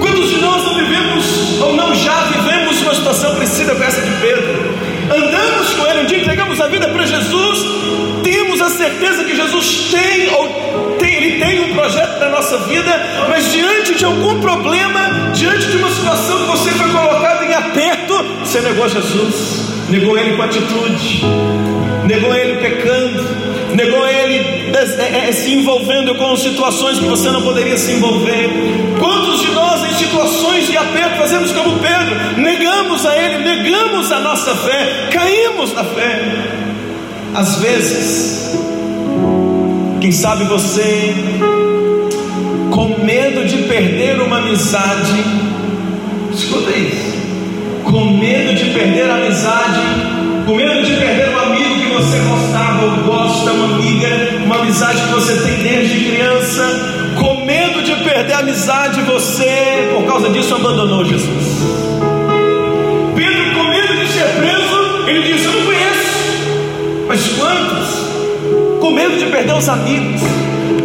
Quantos 0.00 0.30
de 0.30 0.36
nós 0.40 0.76
vivemos 0.76 1.60
ou 1.60 1.74
não 1.74 1.94
já 1.94 2.22
vivemos 2.24 2.82
uma 2.82 2.94
situação 2.94 3.34
parecida 3.34 3.74
com 3.74 3.82
essa 3.82 4.00
de 4.00 4.10
Pedro? 4.20 4.74
Andamos 5.10 5.72
com 5.74 5.86
ele, 5.86 6.00
um 6.02 6.06
dia 6.06 6.18
entregamos 6.18 6.60
a 6.60 6.66
vida 6.68 6.88
para 6.88 7.06
Jesus, 7.06 7.58
temos 8.22 8.60
a 8.60 8.70
certeza 8.70 9.24
que 9.24 9.36
Jesus 9.36 9.88
tem 9.90 10.28
ou 10.34 10.96
tem, 10.98 11.14
ele 11.14 11.44
tem 11.44 11.70
um 11.70 11.74
projeto 11.74 12.18
para 12.18 12.26
a 12.26 12.30
nossa 12.30 12.58
vida, 12.58 13.26
mas 13.28 13.52
diante 13.52 13.94
de 13.94 14.04
algum 14.04 14.40
problema, 14.40 15.30
diante 15.32 15.68
de 15.68 15.76
uma 15.76 15.90
situação 15.90 16.38
que 16.38 16.50
você 16.50 16.70
foi 16.72 16.90
colocado 16.90 17.44
em 17.44 17.54
aperto, 17.54 18.14
você 18.40 18.60
negou 18.60 18.88
Jesus, 18.88 19.75
negou 19.88 20.18
ele 20.18 20.36
com 20.36 20.42
atitude, 20.42 21.22
negou 22.06 22.34
ele 22.34 22.60
pecando, 22.60 23.24
negou 23.74 24.06
ele 24.08 24.66
é, 24.74 25.28
é, 25.28 25.32
se 25.32 25.52
envolvendo 25.52 26.14
com 26.16 26.36
situações 26.36 26.98
que 26.98 27.04
você 27.04 27.30
não 27.30 27.42
poderia 27.42 27.76
se 27.76 27.92
envolver. 27.92 28.50
Quantos 28.98 29.40
de 29.40 29.50
nós, 29.52 29.84
em 29.84 29.94
situações 29.94 30.66
de 30.66 30.76
aperto, 30.76 31.16
fazemos 31.18 31.52
como 31.52 31.78
Pedro, 31.78 32.40
negamos 32.40 33.06
a 33.06 33.16
ele, 33.16 33.44
negamos 33.44 34.10
a 34.10 34.20
nossa 34.20 34.54
fé, 34.54 35.08
caímos 35.12 35.72
na 35.72 35.84
fé? 35.84 36.20
Às 37.34 37.56
vezes, 37.56 38.56
quem 40.00 40.10
sabe 40.10 40.44
você, 40.44 41.14
com 42.70 43.04
medo 43.04 43.44
de 43.44 43.58
perder 43.64 44.20
uma 44.20 44.38
amizade, 44.38 45.24
escuta 46.32 46.70
isso, 46.70 47.05
com 47.90 48.04
medo 48.18 48.52
de 48.54 48.64
perder 48.70 49.08
a 49.08 49.14
amizade, 49.14 49.80
com 50.44 50.54
medo 50.54 50.82
de 50.82 50.92
perder 50.96 51.30
um 51.30 51.38
amigo 51.38 51.74
que 51.76 51.94
você 51.94 52.18
gostava 52.18 52.84
ou 52.84 52.96
gosta, 53.04 53.52
uma 53.52 53.76
amiga, 53.76 54.08
uma 54.44 54.56
amizade 54.56 55.00
que 55.02 55.12
você 55.12 55.36
tem 55.36 55.62
desde 55.62 56.04
criança, 56.04 57.14
com 57.18 57.44
medo 57.44 57.82
de 57.82 57.94
perder 58.04 58.32
a 58.34 58.38
amizade, 58.40 59.00
você, 59.02 59.88
por 59.94 60.04
causa 60.04 60.28
disso, 60.30 60.54
abandonou 60.54 61.04
Jesus. 61.04 61.62
Pedro, 63.14 63.54
com 63.54 63.64
medo 63.70 63.96
de 63.96 64.08
ser 64.08 64.26
preso, 64.36 65.08
ele 65.08 65.22
disse: 65.22 65.44
Eu 65.44 65.52
não 65.52 65.66
conheço, 65.66 67.06
mas 67.08 67.28
quantos? 67.38 68.80
Com 68.80 68.90
medo 68.90 69.16
de 69.16 69.26
perder 69.26 69.54
os 69.54 69.68
amigos, 69.68 70.20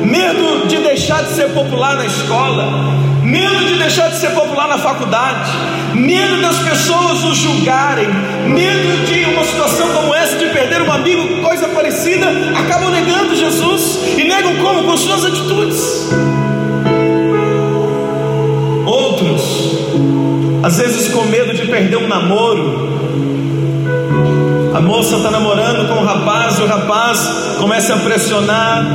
medo 0.04 0.68
de 0.68 0.78
deixar 0.78 1.24
de 1.24 1.32
ser 1.32 1.50
popular 1.50 1.96
na 1.96 2.06
escola, 2.06 3.11
medo 3.22 3.66
de 3.66 3.76
deixar 3.76 4.10
de 4.10 4.18
ser 4.18 4.32
popular 4.32 4.68
na 4.68 4.78
faculdade, 4.78 5.52
medo 5.94 6.42
das 6.42 6.58
pessoas 6.60 7.24
o 7.24 7.34
julgarem, 7.34 8.08
medo 8.48 9.06
de 9.06 9.26
uma 9.26 9.44
situação 9.44 9.90
como 9.90 10.14
essa, 10.14 10.38
de 10.38 10.48
perder 10.48 10.82
um 10.82 10.92
amigo, 10.92 11.42
coisa 11.42 11.68
parecida, 11.70 12.28
acabam 12.58 12.90
negando 12.90 13.36
Jesus 13.36 14.00
e 14.18 14.24
negam 14.24 14.56
como? 14.58 14.84
Com 14.84 14.98
suas 14.98 15.26
atitudes. 15.26 16.10
Outros, 18.86 19.42
às 20.64 20.78
vezes 20.78 21.14
com 21.14 21.24
medo 21.26 21.54
de 21.54 21.68
perder 21.68 21.98
um 21.98 22.08
namoro, 22.08 22.91
a 24.74 24.80
moça 24.80 25.18
está 25.18 25.30
namorando 25.30 25.88
com 25.88 26.02
o 26.02 26.06
rapaz 26.06 26.58
e 26.58 26.62
o 26.62 26.66
rapaz 26.66 27.56
começa 27.60 27.94
a 27.94 27.98
pressionar, 27.98 28.86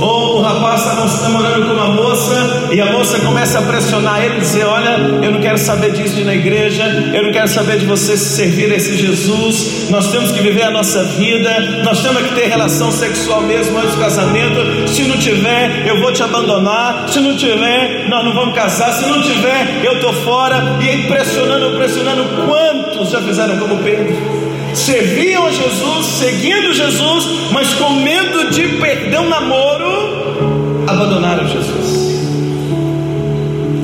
ou 0.00 0.38
o 0.38 0.42
rapaz 0.42 0.80
está 0.80 1.28
namorando 1.28 1.66
com 1.66 1.72
uma 1.72 1.86
moça 1.88 2.68
e 2.72 2.80
a 2.80 2.86
moça 2.86 3.20
começa 3.20 3.60
a 3.60 3.62
pressionar 3.62 4.24
ele, 4.24 4.40
dizer: 4.40 4.64
Olha, 4.64 4.98
eu 5.22 5.30
não 5.30 5.40
quero 5.40 5.56
saber 5.56 5.92
disso 5.92 6.16
de 6.16 6.22
ir 6.22 6.24
na 6.24 6.34
igreja, 6.34 6.84
eu 7.14 7.22
não 7.22 7.32
quero 7.32 7.46
saber 7.46 7.78
de 7.78 7.86
você 7.86 8.16
se 8.16 8.36
servir 8.36 8.72
a 8.72 8.76
esse 8.76 8.96
Jesus. 8.96 9.88
Nós 9.88 10.10
temos 10.10 10.32
que 10.32 10.40
viver 10.40 10.64
a 10.64 10.70
nossa 10.72 11.04
vida, 11.04 11.82
nós 11.84 12.02
temos 12.02 12.20
que 12.22 12.34
ter 12.34 12.48
relação 12.48 12.90
sexual 12.90 13.42
mesmo 13.42 13.78
antes 13.78 13.94
do 13.94 14.00
casamento. 14.00 14.88
Se 14.88 15.04
não 15.04 15.16
tiver, 15.16 15.86
eu 15.86 16.00
vou 16.00 16.12
te 16.12 16.24
abandonar. 16.24 17.08
Se 17.08 17.20
não 17.20 17.36
tiver, 17.36 18.08
nós 18.08 18.24
não 18.24 18.34
vamos 18.34 18.54
casar. 18.56 18.92
Se 18.92 19.08
não 19.08 19.22
tiver, 19.22 19.80
eu 19.84 19.94
estou 19.94 20.12
fora. 20.12 20.76
E 20.82 20.88
aí, 20.88 21.02
pressionando, 21.04 21.76
pressionando. 21.76 22.24
Quantos 22.46 23.10
já 23.10 23.22
fizeram 23.22 23.56
como 23.58 23.78
Pedro? 23.78 24.43
Serviam 24.74 25.46
a 25.46 25.50
Jesus, 25.50 26.06
seguindo 26.06 26.72
Jesus, 26.72 27.50
mas 27.52 27.72
com 27.74 27.90
medo 27.90 28.50
de 28.50 28.68
perder 28.78 29.20
o 29.20 29.28
namoro, 29.28 30.84
abandonaram 30.86 31.48
Jesus, 31.48 32.14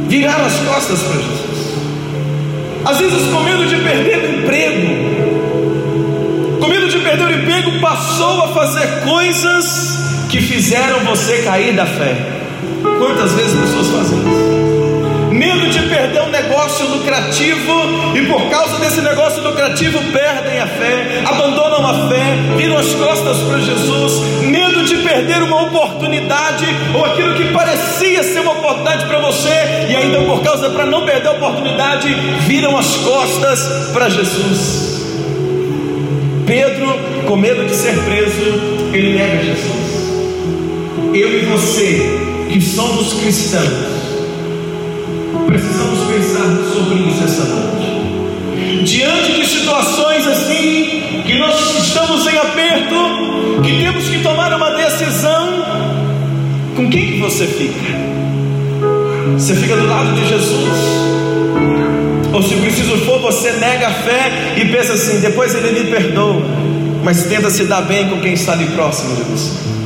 viraram 0.08 0.44
as 0.44 0.54
costas 0.54 0.98
para 1.00 1.14
Jesus, 1.14 1.74
às 2.84 2.98
vezes 2.98 3.32
com 3.32 3.40
medo 3.42 3.66
de 3.66 3.76
perder 3.76 4.18
o 4.18 4.40
emprego, 4.40 4.88
com 6.60 6.68
medo 6.68 6.88
de 6.88 6.98
perder 6.98 7.24
o 7.24 7.32
emprego, 7.32 7.80
passou 7.80 8.42
a 8.42 8.48
fazer 8.48 8.86
coisas 9.04 9.98
que 10.28 10.40
fizeram 10.40 11.00
você 11.00 11.42
cair 11.42 11.74
da 11.74 11.86
fé. 11.86 12.16
Quantas 12.98 13.32
vezes 13.32 13.58
pessoas 13.58 13.88
fazem 13.88 14.18
isso? 14.18 14.69
Medo 15.40 15.70
de 15.70 15.80
perder 15.88 16.20
um 16.20 16.28
negócio 16.28 16.86
lucrativo 16.86 17.72
e 18.14 18.26
por 18.26 18.50
causa 18.50 18.78
desse 18.78 19.00
negócio 19.00 19.42
lucrativo 19.42 19.98
perdem 20.12 20.60
a 20.60 20.66
fé, 20.66 21.22
abandonam 21.24 21.86
a 21.86 22.08
fé, 22.10 22.36
viram 22.58 22.76
as 22.76 22.92
costas 22.92 23.38
para 23.38 23.58
Jesus, 23.58 24.42
medo 24.42 24.84
de 24.84 24.96
perder 24.96 25.42
uma 25.42 25.62
oportunidade 25.62 26.66
ou 26.94 27.06
aquilo 27.06 27.34
que 27.36 27.54
parecia 27.54 28.22
ser 28.22 28.40
uma 28.40 28.52
oportunidade 28.52 29.06
para 29.06 29.18
você 29.20 29.48
e 29.88 29.96
ainda 29.96 30.20
por 30.26 30.42
causa 30.42 30.68
para 30.68 30.84
não 30.84 31.06
perder 31.06 31.28
a 31.28 31.32
oportunidade, 31.32 32.14
viram 32.46 32.76
as 32.76 32.96
costas 32.98 33.88
para 33.94 34.10
Jesus. 34.10 35.06
Pedro, 36.46 36.98
com 37.26 37.36
medo 37.36 37.64
de 37.64 37.74
ser 37.74 37.98
preso, 38.04 38.90
ele 38.92 39.16
nega 39.16 39.42
Jesus. 39.42 40.00
Eu 41.14 41.42
e 41.42 41.46
você, 41.46 42.46
que 42.50 42.60
somos 42.60 43.14
cristãos, 43.14 43.99
Precisamos 45.50 45.98
pensar 46.04 46.46
sobre 46.72 47.08
isso 47.08 47.24
essa 47.24 47.44
noite. 47.44 48.84
Diante 48.84 49.32
de 49.32 49.46
situações 49.48 50.24
assim, 50.28 51.22
que 51.26 51.38
nós 51.40 51.76
estamos 51.76 52.24
em 52.28 52.38
aperto, 52.38 52.94
que 53.64 53.80
temos 53.80 54.08
que 54.08 54.22
tomar 54.22 54.52
uma 54.54 54.70
decisão, 54.70 55.48
com 56.76 56.88
quem 56.88 57.14
que 57.14 57.18
você 57.18 57.48
fica? 57.48 57.80
Você 59.32 59.56
fica 59.56 59.74
do 59.74 59.88
lado 59.88 60.14
de 60.14 60.28
Jesus? 60.28 61.10
Ou 62.32 62.42
se 62.44 62.54
preciso 62.54 62.96
for, 62.98 63.20
você 63.20 63.50
nega 63.54 63.88
a 63.88 63.92
fé 63.92 64.54
e 64.56 64.66
pensa 64.66 64.92
assim: 64.92 65.18
depois 65.18 65.52
ele 65.52 65.80
me 65.80 65.90
perdoa, 65.90 66.42
mas 67.02 67.24
tenta 67.24 67.50
se 67.50 67.64
dar 67.64 67.82
bem 67.82 68.08
com 68.08 68.20
quem 68.20 68.34
está 68.34 68.52
ali 68.52 68.66
próximo 68.66 69.16
de 69.16 69.22
você. 69.22 69.79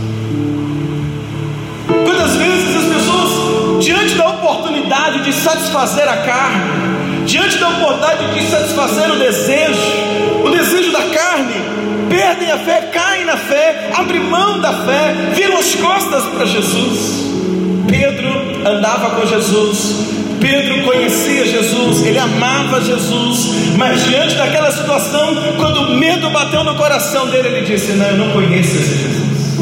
De 5.24 5.32
satisfazer 5.32 6.08
a 6.08 6.18
carne, 6.18 7.24
diante 7.26 7.58
da 7.58 7.68
oportunidade 7.70 8.34
de 8.34 8.46
satisfazer 8.46 9.10
o 9.10 9.16
desejo, 9.16 9.80
o 10.44 10.50
desejo 10.50 10.92
da 10.92 11.02
carne, 11.02 11.54
perdem 12.08 12.50
a 12.50 12.58
fé, 12.58 12.90
caem 12.92 13.24
na 13.24 13.36
fé, 13.36 13.90
abrem 13.94 14.20
mão 14.20 14.60
da 14.60 14.72
fé, 14.84 15.14
viram 15.34 15.58
as 15.58 15.74
costas 15.74 16.24
para 16.24 16.44
Jesus. 16.46 17.24
Pedro 17.88 18.28
andava 18.68 19.10
com 19.10 19.26
Jesus, 19.26 20.14
Pedro 20.40 20.82
conhecia 20.84 21.46
Jesus, 21.46 22.04
ele 22.06 22.18
amava 22.18 22.80
Jesus, 22.80 23.76
mas 23.76 24.04
diante 24.04 24.34
daquela 24.34 24.70
situação, 24.70 25.34
quando 25.56 25.78
o 25.78 25.96
medo 25.96 26.28
bateu 26.30 26.62
no 26.64 26.74
coração 26.74 27.28
dele, 27.28 27.48
ele 27.48 27.66
disse: 27.66 27.92
Não, 27.92 28.06
eu 28.06 28.16
não 28.16 28.30
conheço 28.30 28.76
esse 28.76 28.94
Jesus, 28.94 29.58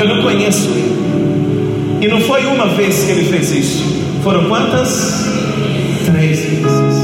eu 0.00 0.08
não 0.08 0.22
conheço 0.22 0.68
ele. 0.68 0.92
E 2.02 2.08
não 2.08 2.20
foi 2.20 2.44
uma 2.46 2.66
vez 2.66 3.04
que 3.04 3.12
ele 3.12 3.30
fez 3.30 3.52
isso. 3.52 4.01
Foram 4.22 4.48
quantas? 4.48 5.26
Três 6.04 6.38
vezes. 6.38 7.02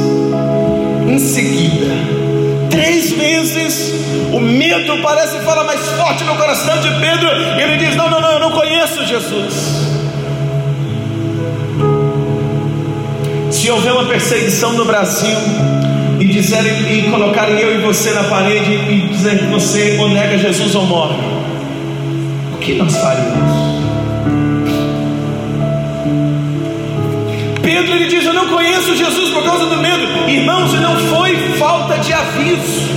Em 1.09 1.19
seguida, 1.19 1.95
três 2.71 3.11
vezes, 3.11 3.93
o 4.33 4.39
medo 4.39 5.03
parece 5.03 5.39
falar 5.41 5.65
mais 5.65 5.81
forte 5.81 6.23
no 6.23 6.37
coração 6.37 6.81
de 6.81 6.89
Pedro. 7.01 7.29
E 7.59 7.63
ele 7.63 7.77
diz: 7.77 7.97
Não, 7.97 8.09
não, 8.09 8.21
não, 8.21 8.33
eu 8.33 8.39
não 8.39 8.53
conheço 8.53 9.05
Jesus. 9.05 9.55
Se 13.51 13.69
houver 13.69 13.93
uma 13.93 14.05
perseguição 14.05 14.75
no 14.75 14.85
Brasil 14.85 15.37
e 16.21 16.25
disserem 16.27 16.99
e 16.99 17.11
colocarem 17.11 17.59
eu 17.59 17.81
e 17.81 17.83
você 17.83 18.13
na 18.13 18.25
parede 18.25 18.73
e 18.73 19.09
dizer 19.09 19.39
que 19.39 19.47
você 19.47 19.97
ou 19.99 20.09
nega 20.09 20.39
Jesus 20.39 20.73
ou 20.77 20.87
morre, 20.87 21.19
o 22.55 22.59
que 22.59 22.75
nós 22.75 22.97
faríamos? 22.97 23.78
Pedro 27.79 27.95
ele 27.95 28.07
diz: 28.07 28.25
Eu 28.25 28.35
não 28.35 28.49
conheço 28.49 28.97
Jesus 28.97 29.31
por 29.31 29.45
causa 29.45 29.67
do 29.67 29.77
medo. 29.77 30.29
Irmãos, 30.29 30.75
e 30.75 30.79
não 30.79 30.97
foi 30.97 31.37
falta 31.59 31.99
de 31.99 32.13
aviso, 32.13 32.89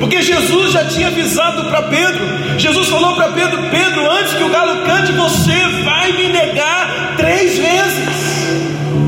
porque 0.00 0.20
Jesus 0.20 0.72
já 0.72 0.84
tinha 0.86 1.06
avisado 1.06 1.64
para 1.64 1.82
Pedro. 1.82 2.58
Jesus 2.58 2.88
falou 2.88 3.14
para 3.14 3.28
Pedro: 3.28 3.58
Pedro, 3.70 4.10
antes 4.10 4.32
que 4.34 4.42
o 4.42 4.48
galo 4.48 4.84
cante, 4.84 5.12
você 5.12 5.84
vai 5.84 6.12
me 6.12 6.28
negar 6.28 7.14
três 7.16 7.56
vezes. 7.56 8.34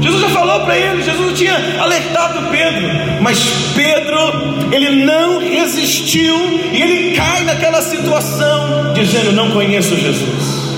Jesus 0.00 0.22
já 0.22 0.28
falou 0.28 0.60
para 0.60 0.78
ele, 0.78 1.02
Jesus 1.02 1.36
tinha 1.36 1.54
alertado 1.80 2.48
Pedro, 2.50 2.88
mas 3.20 3.38
Pedro, 3.74 4.70
ele 4.70 5.04
não 5.04 5.40
resistiu 5.40 6.36
e 6.72 6.80
ele 6.80 7.16
cai 7.16 7.42
naquela 7.42 7.82
situação, 7.82 8.92
dizendo: 8.94 9.32
Não 9.32 9.50
conheço 9.50 9.96
Jesus. 9.96 10.76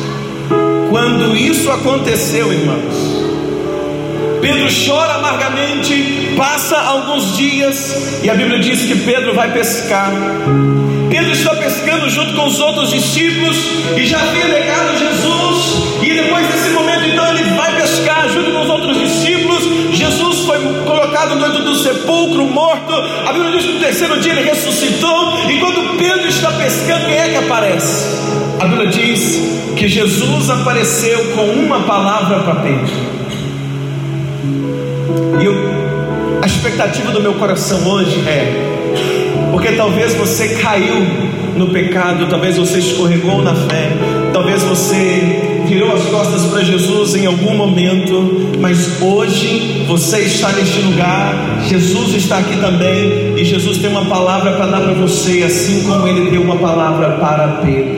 Quando 0.88 1.37
isso 1.37 1.71
aconteceu, 1.71 2.51
irmãos, 2.51 3.17
Pedro 4.40 4.68
chora 4.68 5.14
amargamente, 5.14 6.35
passa 6.37 6.77
alguns 6.79 7.37
dias 7.37 8.20
e 8.22 8.31
a 8.31 8.35
Bíblia 8.35 8.61
diz 8.61 8.83
que 8.83 8.94
Pedro 8.94 9.35
vai 9.35 9.53
pescar. 9.53 10.12
Pedro 11.11 11.33
está 11.33 11.55
pescando 11.57 12.09
junto 12.11 12.35
com 12.35 12.46
os 12.46 12.61
outros 12.61 12.90
discípulos 12.90 13.57
e 13.96 14.07
já 14.07 14.20
havia 14.20 14.46
negado 14.46 14.98
Jesus. 14.98 16.03
E 16.03 16.14
depois 16.14 16.46
desse 16.48 16.70
momento, 16.70 17.07
então, 17.07 17.27
ele 17.29 17.42
vai 17.57 17.74
pescar 17.81 18.29
junto 18.29 18.53
com 18.53 18.61
os 18.61 18.68
outros 18.68 18.98
discípulos. 18.98 19.96
Jesus 19.96 20.40
foi 20.40 20.59
colocado 20.85 21.40
dentro 21.40 21.64
do 21.64 21.74
sepulcro, 21.74 22.44
morto. 22.44 22.92
A 22.92 23.33
Bíblia 23.33 23.53
diz 23.53 23.64
que 23.64 23.72
no 23.72 23.81
terceiro 23.81 24.20
dia 24.20 24.33
ele 24.33 24.48
ressuscitou. 24.48 25.51
E 25.51 25.59
quando 25.59 25.96
Pedro 25.98 26.29
está 26.29 26.53
pescando, 26.53 27.07
quem 27.07 27.18
é 27.18 27.29
que 27.31 27.37
aparece? 27.37 28.07
A 28.61 28.66
Bíblia 28.66 28.88
diz 28.88 29.40
que 29.77 29.88
Jesus 29.88 30.51
apareceu 30.51 31.33
com 31.35 31.46
uma 31.46 31.81
palavra 31.81 32.40
para 32.40 32.57
Pedro. 32.57 33.08
E 35.41 35.45
eu, 35.45 35.55
a 36.43 36.47
expectativa 36.47 37.12
do 37.12 37.21
meu 37.21 37.35
coração 37.35 37.87
hoje 37.87 38.21
é: 38.27 38.79
porque 39.51 39.73
talvez 39.73 40.14
você 40.14 40.49
caiu 40.57 40.97
no 41.57 41.69
pecado, 41.69 42.27
talvez 42.29 42.57
você 42.57 42.79
escorregou 42.79 43.43
na 43.43 43.55
fé, 43.55 43.91
talvez 44.33 44.62
você 44.62 45.62
virou 45.67 45.93
as 45.93 46.03
costas 46.05 46.47
para 46.47 46.62
Jesus 46.62 47.14
em 47.14 47.27
algum 47.27 47.55
momento, 47.55 48.53
mas 48.59 49.03
hoje 49.03 49.85
você 49.87 50.21
está 50.21 50.53
neste 50.53 50.81
lugar, 50.81 51.61
Jesus 51.69 52.14
está 52.14 52.38
aqui 52.38 52.57
também, 52.57 53.35
e 53.37 53.45
Jesus 53.45 53.79
tem 53.79 53.91
uma 53.91 54.05
palavra 54.07 54.53
para 54.53 54.67
dar 54.67 54.81
para 54.81 54.95
você, 54.95 55.43
assim 55.43 55.83
como 55.85 56.07
ele 56.07 56.31
deu 56.31 56.43
uma 56.43 56.57
palavra 56.57 57.11
para 57.12 57.61
Pedro. 57.64 57.97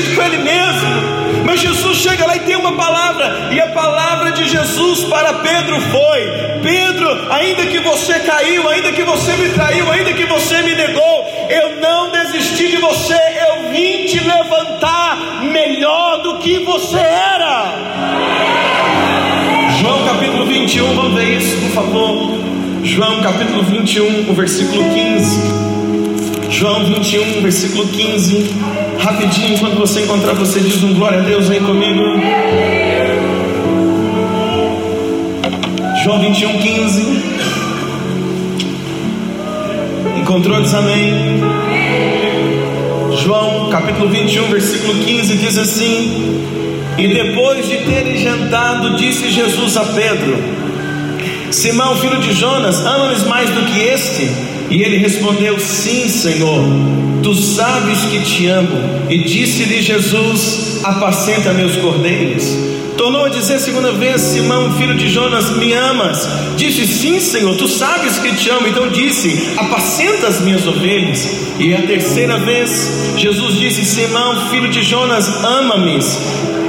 Com 0.00 0.22
ele 0.22 0.38
mesmo. 0.38 1.22
Mas 1.44 1.60
Jesus 1.60 1.98
chega 1.98 2.24
lá 2.24 2.36
e 2.36 2.40
tem 2.40 2.56
uma 2.56 2.72
palavra, 2.72 3.50
e 3.50 3.60
a 3.60 3.68
palavra 3.68 4.32
de 4.32 4.48
Jesus 4.48 5.04
para 5.04 5.34
Pedro 5.34 5.80
foi: 5.80 6.20
Pedro, 6.62 7.32
ainda 7.32 7.66
que 7.66 7.78
você 7.80 8.20
caiu, 8.20 8.68
ainda 8.68 8.92
que 8.92 9.02
você 9.02 9.36
me 9.36 9.48
traiu, 9.50 9.90
ainda 9.90 10.12
que 10.12 10.24
você 10.24 10.62
me 10.62 10.74
negou, 10.74 11.46
eu 11.50 11.80
não 11.80 12.10
desisti 12.10 12.68
de 12.68 12.76
você, 12.78 13.14
eu 13.14 13.70
vim 13.70 14.06
te 14.06 14.20
levantar 14.20 15.42
melhor 15.42 16.22
do 16.22 16.38
que 16.38 16.60
você 16.60 16.98
era. 16.98 17.74
João 19.80 20.06
capítulo 20.06 20.46
21, 20.46 20.94
vamos 20.94 21.14
ver 21.14 21.38
isso, 21.38 21.56
por 21.56 21.70
favor. 21.70 22.38
João 22.84 23.20
capítulo 23.20 23.62
21, 23.64 24.30
o 24.30 24.34
versículo 24.34 24.84
15. 24.94 25.71
João 26.52 26.84
21, 26.84 27.40
versículo 27.40 27.88
15. 27.88 28.54
Rapidinho, 28.98 29.58
quando 29.58 29.78
você 29.78 30.02
encontrar, 30.02 30.34
você 30.34 30.60
diz 30.60 30.82
um 30.82 30.92
glória 30.94 31.20
a 31.20 31.22
Deus, 31.22 31.48
vem 31.48 31.60
comigo. 31.60 32.02
João 36.04 36.20
21, 36.20 36.58
15. 36.58 37.22
Encontrou, 40.20 40.60
diz 40.60 40.74
amém. 40.74 41.40
João 43.22 43.70
capítulo 43.70 44.10
21, 44.10 44.48
versículo 44.48 44.94
15 45.02 45.36
diz 45.38 45.56
assim: 45.56 46.44
E 46.98 47.08
depois 47.08 47.66
de 47.66 47.78
terem 47.78 48.18
jantado, 48.18 48.96
disse 48.98 49.30
Jesus 49.30 49.76
a 49.78 49.84
Pedro: 49.86 50.36
Simão, 51.50 51.96
filho 51.96 52.20
de 52.20 52.34
Jonas, 52.34 52.80
ama-nos 52.84 53.24
mais 53.24 53.48
do 53.48 53.62
que 53.62 53.80
este? 53.80 54.51
E 54.72 54.82
ele 54.82 54.96
respondeu: 54.96 55.60
Sim, 55.60 56.08
Senhor, 56.08 56.64
tu 57.22 57.34
sabes 57.34 58.00
que 58.06 58.20
te 58.20 58.46
amo. 58.46 59.06
E 59.10 59.18
disse-lhe 59.18 59.82
Jesus: 59.82 60.80
Apacenta 60.82 61.52
meus 61.52 61.76
cordeiros. 61.76 62.56
Tornou 62.96 63.26
a 63.26 63.28
dizer 63.28 63.58
segunda 63.58 63.92
vez: 63.92 64.22
Simão, 64.22 64.72
filho 64.78 64.96
de 64.96 65.10
Jonas, 65.10 65.50
me 65.58 65.74
amas? 65.74 66.26
Disse: 66.56 66.86
Sim, 66.86 67.20
Senhor, 67.20 67.54
tu 67.56 67.68
sabes 67.68 68.18
que 68.18 68.34
te 68.34 68.48
amo. 68.48 68.66
Então 68.66 68.88
disse: 68.88 69.50
Apacenta 69.58 70.28
as 70.28 70.40
minhas 70.40 70.66
ovelhas. 70.66 71.28
E 71.58 71.74
a 71.74 71.82
terceira 71.82 72.38
vez, 72.38 73.14
Jesus 73.18 73.58
disse: 73.58 73.84
Simão, 73.84 74.48
filho 74.48 74.70
de 74.70 74.82
Jonas, 74.82 75.28
ama-me? 75.44 75.98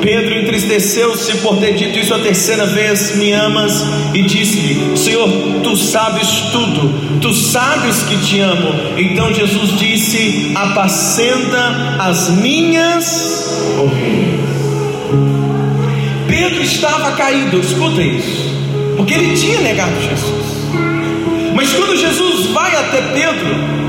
Pedro 0.04 0.38
entristeceu-se 0.38 1.38
por 1.38 1.58
ter 1.60 1.76
dito 1.76 1.98
isso 1.98 2.14
a 2.14 2.20
terceira 2.20 2.66
vez: 2.66 3.16
Me 3.16 3.32
amas? 3.32 3.86
E 4.14 4.22
disse-lhe: 4.22 4.98
Senhor, 4.98 5.30
tu 5.64 5.78
sabes 5.78 6.28
tudo, 6.52 7.20
tu 7.22 7.34
sabes 7.34 8.04
que 8.04 8.18
te 8.18 8.40
amo. 8.42 8.76
Então 8.98 9.34
Jesus 9.34 9.80
disse: 9.80 10.52
Apacenta 10.54 11.96
as 12.00 12.30
minhas 12.30 13.64
ovelhas. 13.80 14.44
Pedro 16.28 16.62
estava 16.62 17.14
caído, 17.14 17.60
escuta 17.60 18.02
isso, 18.02 18.50
porque 18.98 19.14
ele 19.14 19.38
tinha 19.38 19.62
negado 19.62 19.94
Jesus. 20.02 20.44
Mas 21.56 21.72
quando 21.72 21.96
Jesus 21.96 22.48
vai 22.48 22.76
até 22.76 23.02
Pedro, 23.14 23.83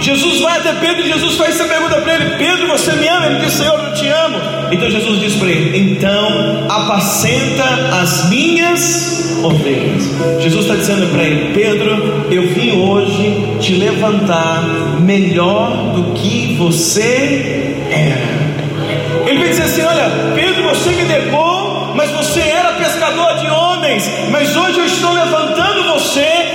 Jesus 0.00 0.40
vai 0.40 0.58
até 0.58 0.72
Pedro 0.74 1.06
e 1.06 1.12
Jesus 1.12 1.36
faz 1.36 1.54
essa 1.58 1.64
pergunta 1.64 2.00
para 2.00 2.14
ele: 2.14 2.36
Pedro, 2.36 2.68
você 2.68 2.92
me 2.92 3.08
ama? 3.08 3.26
Ele 3.26 3.44
diz: 3.44 3.52
Senhor, 3.54 3.78
eu 3.78 3.94
te 3.94 4.06
amo. 4.08 4.38
Então 4.70 4.90
Jesus 4.90 5.20
diz 5.20 5.34
para 5.34 5.48
ele: 5.48 5.92
Então 5.92 6.66
apacenta 6.68 7.64
as 8.00 8.28
minhas 8.28 9.38
ovelhas. 9.42 10.04
Jesus 10.40 10.64
está 10.64 10.76
dizendo 10.76 11.10
para 11.12 11.24
ele: 11.24 11.52
Pedro, 11.54 12.26
eu 12.30 12.42
vim 12.48 12.72
hoje 12.72 13.56
te 13.60 13.74
levantar 13.74 14.62
melhor 15.00 15.92
do 15.94 16.12
que 16.12 16.56
você 16.58 17.76
era. 17.90 19.26
Ele 19.26 19.38
vai 19.38 19.48
dizer 19.48 19.64
assim: 19.64 19.82
Olha, 19.82 20.10
Pedro, 20.34 20.62
você 20.64 20.90
me 20.90 21.04
negou, 21.04 21.92
mas 21.96 22.10
você 22.10 22.40
era 22.40 22.72
pescador 22.72 23.38
de 23.38 23.46
homens, 23.48 24.08
mas 24.30 24.54
hoje 24.54 24.78
eu 24.78 24.86
estou 24.86 25.12
levantando 25.12 25.84
você 25.92 26.45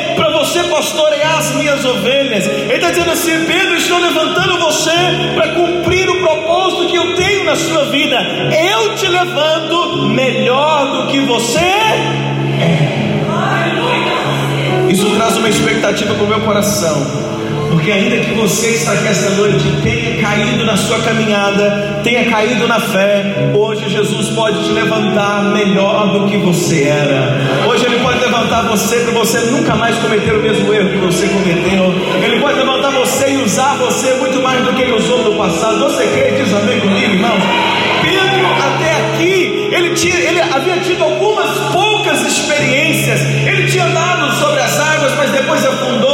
pastorear 0.82 1.38
as 1.38 1.52
minhas 1.56 1.86
ovelhas. 1.86 2.48
Ele 2.48 2.74
está 2.74 2.90
dizendo 2.90 3.12
assim: 3.12 3.46
Pedro, 3.46 3.76
estou 3.76 4.00
levantando 4.00 4.58
você 4.58 4.90
para 5.36 5.50
cumprir 5.50 6.10
o 6.10 6.20
propósito 6.20 6.88
que 6.88 6.96
eu 6.96 7.16
tenho 7.16 7.46
na 7.46 7.56
sua 7.56 7.86
vida. 7.86 8.18
Eu 8.18 8.96
te 8.96 9.08
levanto 9.08 10.10
melhor 10.10 11.04
do 11.04 11.08
que 11.12 11.20
você 11.22 11.60
é. 11.60 12.18
Isso 14.90 15.10
traz 15.16 15.38
uma 15.38 15.50
expectativa 15.50 16.16
para 16.16 16.24
o 16.24 16.28
meu 16.28 16.42
coração. 16.42 17.41
Porque 17.82 17.94
ainda 17.94 18.18
que 18.18 18.36
você 18.36 18.76
está 18.76 18.92
aqui 18.92 19.08
esta 19.08 19.32
noite 19.32 19.66
tenha 19.82 20.22
caído 20.22 20.64
na 20.64 20.78
sua 20.78 21.00
caminhada, 21.00 22.00
tenha 22.04 22.30
caído 22.30 22.68
na 22.68 22.80
fé, 22.80 23.52
hoje 23.56 23.90
Jesus 23.90 24.30
pode 24.36 24.64
te 24.66 24.72
levantar 24.72 25.46
melhor 25.46 26.10
do 26.14 26.30
que 26.30 26.38
você 26.38 26.84
era. 26.84 27.40
Hoje 27.68 27.84
Ele 27.88 27.98
pode 27.98 28.20
levantar 28.20 28.68
você 28.68 28.98
para 28.98 29.14
você 29.14 29.40
nunca 29.50 29.74
mais 29.74 29.98
cometer 29.98 30.32
o 30.32 30.44
mesmo 30.44 30.72
erro 30.72 30.90
que 30.90 30.98
você 30.98 31.28
cometeu. 31.28 31.92
Ele 32.24 32.40
pode 32.40 32.60
levantar 32.60 32.92
você 32.92 33.32
e 33.32 33.38
usar 33.38 33.76
você 33.78 34.14
muito 34.14 34.40
mais 34.44 34.64
do 34.64 34.74
que 34.74 34.84
ele 34.84 34.94
usou 34.94 35.24
no 35.24 35.36
passado. 35.36 35.80
Você 35.80 36.06
crê? 36.06 36.40
Diz 36.40 36.54
amém 36.54 36.80
comigo, 36.82 37.14
irmão? 37.14 37.36
Pedro, 38.04 38.46
até 38.64 38.92
aqui, 39.08 39.70
ele, 39.72 39.96
tinha, 39.96 40.18
ele 40.18 40.40
havia 40.40 40.78
tido 40.82 41.04
algumas 41.04 41.50
poucas 41.72 42.22
experiências. 42.22 43.22
Ele 43.22 43.68
tinha 43.68 43.86
andado 43.86 44.32
sobre 44.36 44.60
as 44.60 44.80
águas, 44.80 45.14
mas 45.18 45.32
depois 45.32 45.66
afundou. 45.66 46.11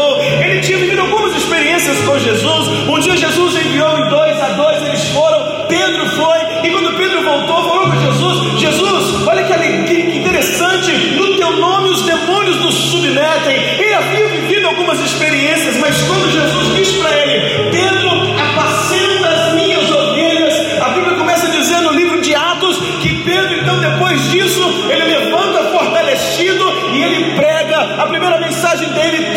Experiências 1.88 2.06
com 2.06 2.20
Jesus. 2.20 2.68
Um 2.90 3.00
dia 3.00 3.16
Jesus 3.16 3.56
enviou 3.56 3.98
em 3.98 4.10
dois 4.10 4.42
a 4.42 4.50
dois, 4.50 4.84
eles 4.84 5.04
foram. 5.10 5.66
Pedro 5.68 6.06
foi, 6.10 6.38
e 6.64 6.72
quando 6.72 6.98
Pedro 6.98 7.24
voltou, 7.24 7.56
falou 7.56 7.90
com 7.90 8.00
Jesus: 8.00 8.60
Jesus, 8.60 9.28
olha 9.28 9.44
que, 9.44 9.84
que 9.84 10.18
interessante, 10.18 10.92
no 10.92 11.36
teu 11.36 11.52
nome 11.58 11.90
os 11.90 12.02
demônios 12.04 12.58
nos 12.58 12.76
submetem. 12.76 13.56
Ele 13.80 13.94
havia 13.94 14.28
vivido 14.28 14.68
algumas 14.68 15.00
experiências, 15.00 15.78
mas 15.78 16.02
quando 16.04 16.32
Jesus 16.32 16.76
diz 16.76 16.90
para 16.98 17.18
ele: 17.18 17.72
Pedro, 17.72 18.10
apacenta 18.38 19.28
as 19.28 19.54
minhas 19.54 19.90
ovelhas, 19.90 20.82
a 20.82 20.90
Bíblia 20.90 21.18
começa 21.18 21.48
a 21.48 21.50
dizer 21.50 21.82
no 21.82 21.92
livro 21.92 22.22
de 22.22 22.36
Atos 22.36 22.78
que 23.02 23.24
Pedro, 23.24 23.56
então, 23.56 23.80
depois 23.80 24.32
disso, 24.32 24.62
ele 24.90 25.04
levanta 25.04 25.64
fortalecido 25.72 26.66
e 26.94 27.04
ele 27.04 27.36
prega. 27.36 27.78
A 28.02 28.06
primeira 28.08 28.40
mensagem 28.40 28.90
dele, 28.90 29.34
3 29.34 29.37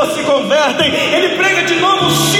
pessoas 0.00 0.14
se 0.14 0.24
convertem. 0.24 0.92
Ele 0.94 1.36
prega 1.36 1.62
de 1.64 1.74
novo, 1.76 2.10
5 2.10 2.39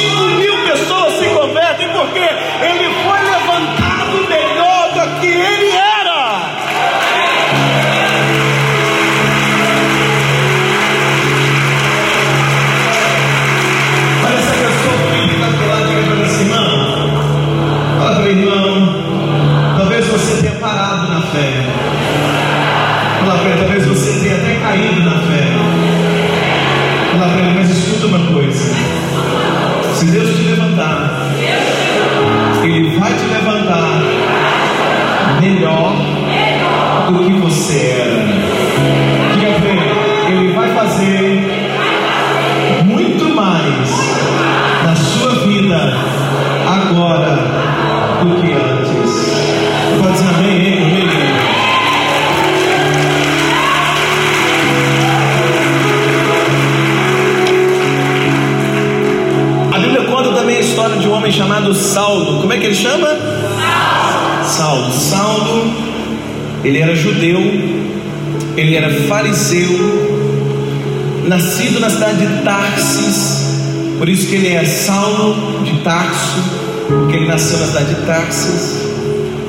por 74.00 74.08
isso 74.08 74.28
que 74.28 74.36
ele 74.36 74.48
é 74.48 74.64
Saulo 74.64 75.62
de 75.62 75.76
Tarso, 75.80 76.42
porque 76.88 77.16
ele 77.16 77.26
nasceu 77.26 77.58
na 77.58 77.66
cidade 77.66 77.94
de 77.96 78.06
Tarsis, 78.06 78.88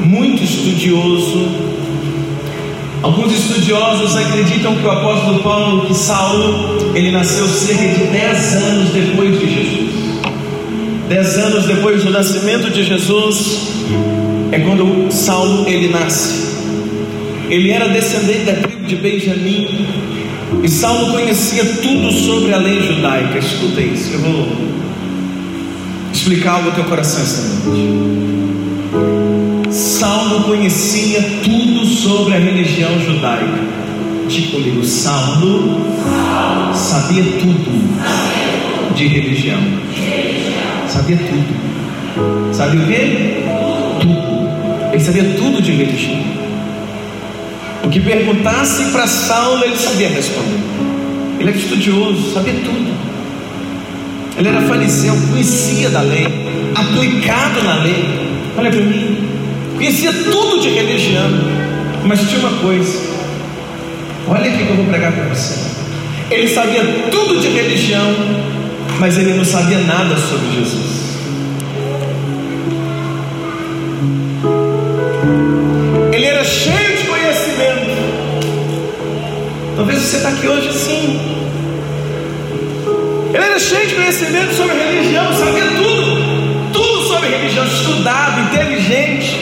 muito 0.02 0.44
estudioso. 0.44 1.48
Alguns 3.02 3.32
estudiosos 3.32 4.14
acreditam 4.14 4.76
que 4.76 4.86
o 4.86 4.92
apóstolo 4.92 5.42
Paulo, 5.42 5.86
que 5.86 5.94
Saulo, 5.94 6.92
ele 6.94 7.12
nasceu 7.12 7.48
cerca 7.48 7.88
de 7.98 8.08
10 8.08 8.56
anos 8.56 8.90
depois 8.90 9.40
de 9.40 9.56
Jesus. 9.56 9.92
Dez 11.08 11.38
anos 11.38 11.66
depois 11.66 12.04
do 12.04 12.10
nascimento 12.10 12.70
de 12.72 12.84
Jesus, 12.84 13.70
é 14.52 14.60
quando 14.60 15.10
Saulo 15.14 15.66
ele 15.66 15.88
nasce. 15.88 16.58
Ele 17.50 17.72
era 17.72 17.88
descendente 17.88 18.44
da 18.44 18.56
tribo 18.56 18.86
de 18.86 18.98
Benjamim, 18.98 19.88
e 20.64 20.70
Saulo 20.70 21.12
conhecia 21.14 21.64
tudo 21.82 22.12
sobre 22.12 22.54
a 22.54 22.58
lei 22.58 22.82
judaica. 22.82 23.40
Escuta 23.40 23.82
isso, 23.82 24.14
eu 24.14 24.20
vou 24.20 24.48
explicar 26.14 26.54
algo 26.54 26.70
ao 26.70 26.76
teu 26.76 26.84
coração 26.84 27.22
esta 27.22 27.42
noite. 27.66 28.12
Saulo 29.72 30.44
conhecia 30.44 31.22
tudo 31.44 31.86
sobre 31.86 32.36
a 32.36 32.40
religião 32.40 33.00
judaica. 33.00 33.60
Diga 34.28 34.52
comigo, 34.52 34.84
Saulo 34.84 35.82
sabia 36.76 37.24
tudo 37.40 38.94
de 38.94 39.08
religião. 39.08 39.62
Sabia 40.88 41.18
tudo. 41.18 42.54
Sabia 42.54 42.82
o 42.82 42.88
quê? 42.88 43.44
Tudo. 44.02 44.92
Ele 44.92 45.04
sabia 45.04 45.24
tudo 45.38 45.62
de 45.62 45.72
religião. 45.72 46.22
O 47.84 47.89
que 47.89 48.00
perguntasse 48.00 48.86
para 48.91 49.08
Saulo, 49.08 49.63
ele 49.63 49.76
sabia 49.76 50.10
responder. 50.10 50.60
Ele 51.39 51.50
era 51.50 51.58
estudioso, 51.58 52.34
sabia 52.34 52.54
tudo. 52.54 52.94
Ele 54.38 54.48
era 54.48 54.62
fariseu, 54.62 55.15
conhecia 55.30 55.89
da 55.89 56.02
lei, 56.02 56.28
aplicado 56.76 57.63
na 57.63 57.84
lei. 57.84 58.06
Olha 58.58 58.70
para 58.70 58.82
mim, 58.82 59.30
conhecia 59.76 60.13
tudo 60.13 60.62
de 60.62 60.70
religião, 60.70 61.30
mas 62.06 62.20
tinha 62.30 62.39
uma 62.39 62.60
coisa. 62.60 63.00
Olha 64.28 64.46
aqui 64.52 64.65
que 64.65 64.70
eu 64.70 64.76
vou 64.76 64.86
pregar 64.86 65.12
para 65.12 65.24
você. 65.26 65.56
Ele 66.30 66.48
sabia 66.48 66.84
tudo 67.12 67.41
de 67.41 67.50
religião, 67.50 68.15
mas 69.00 69.17
ele 69.17 69.34
não 69.34 69.44
sabia 69.44 69.80
nada 69.80 70.15
sobre 70.15 70.52
Jesus. 70.56 70.90
Você 80.12 80.17
está 80.17 80.30
aqui 80.30 80.45
hoje 80.45 80.67
assim. 80.67 81.21
Ele 83.34 83.45
era 83.45 83.58
cheio 83.58 83.88
de 83.88 83.95
conhecimento 83.95 84.54
sobre 84.54 84.76
religião, 84.76 85.34
sabia 85.34 85.63
tudo, 85.67 86.74
tudo 86.74 87.08
sobre 87.08 87.30
religião, 87.30 87.65
estudado, 87.65 88.41
inteligente, 88.41 89.39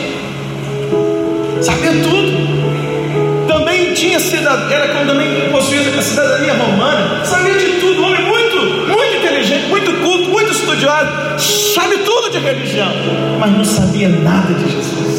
sabia 1.60 1.92
tudo. 2.04 3.48
Também 3.48 3.96
tinha 3.96 4.20
cidadania, 4.20 4.76
era 4.76 4.94
como 4.94 5.08
também 5.08 5.50
possuía 5.50 5.82
a 5.98 6.02
cidadania 6.04 6.54
romana, 6.54 7.26
sabia 7.26 7.56
de 7.56 7.80
tudo, 7.80 8.04
homem 8.04 8.22
muito, 8.22 8.58
muito 8.58 9.16
inteligente, 9.18 9.66
muito 9.70 9.92
culto, 10.04 10.30
muito 10.30 10.52
estudioso, 10.52 11.74
sabe 11.74 11.98
tudo 12.06 12.30
de 12.30 12.38
religião, 12.38 12.94
mas 13.40 13.52
não 13.52 13.66
sabia 13.66 14.08
nada 14.08 14.54
de 14.54 14.72
Jesus. 14.72 15.10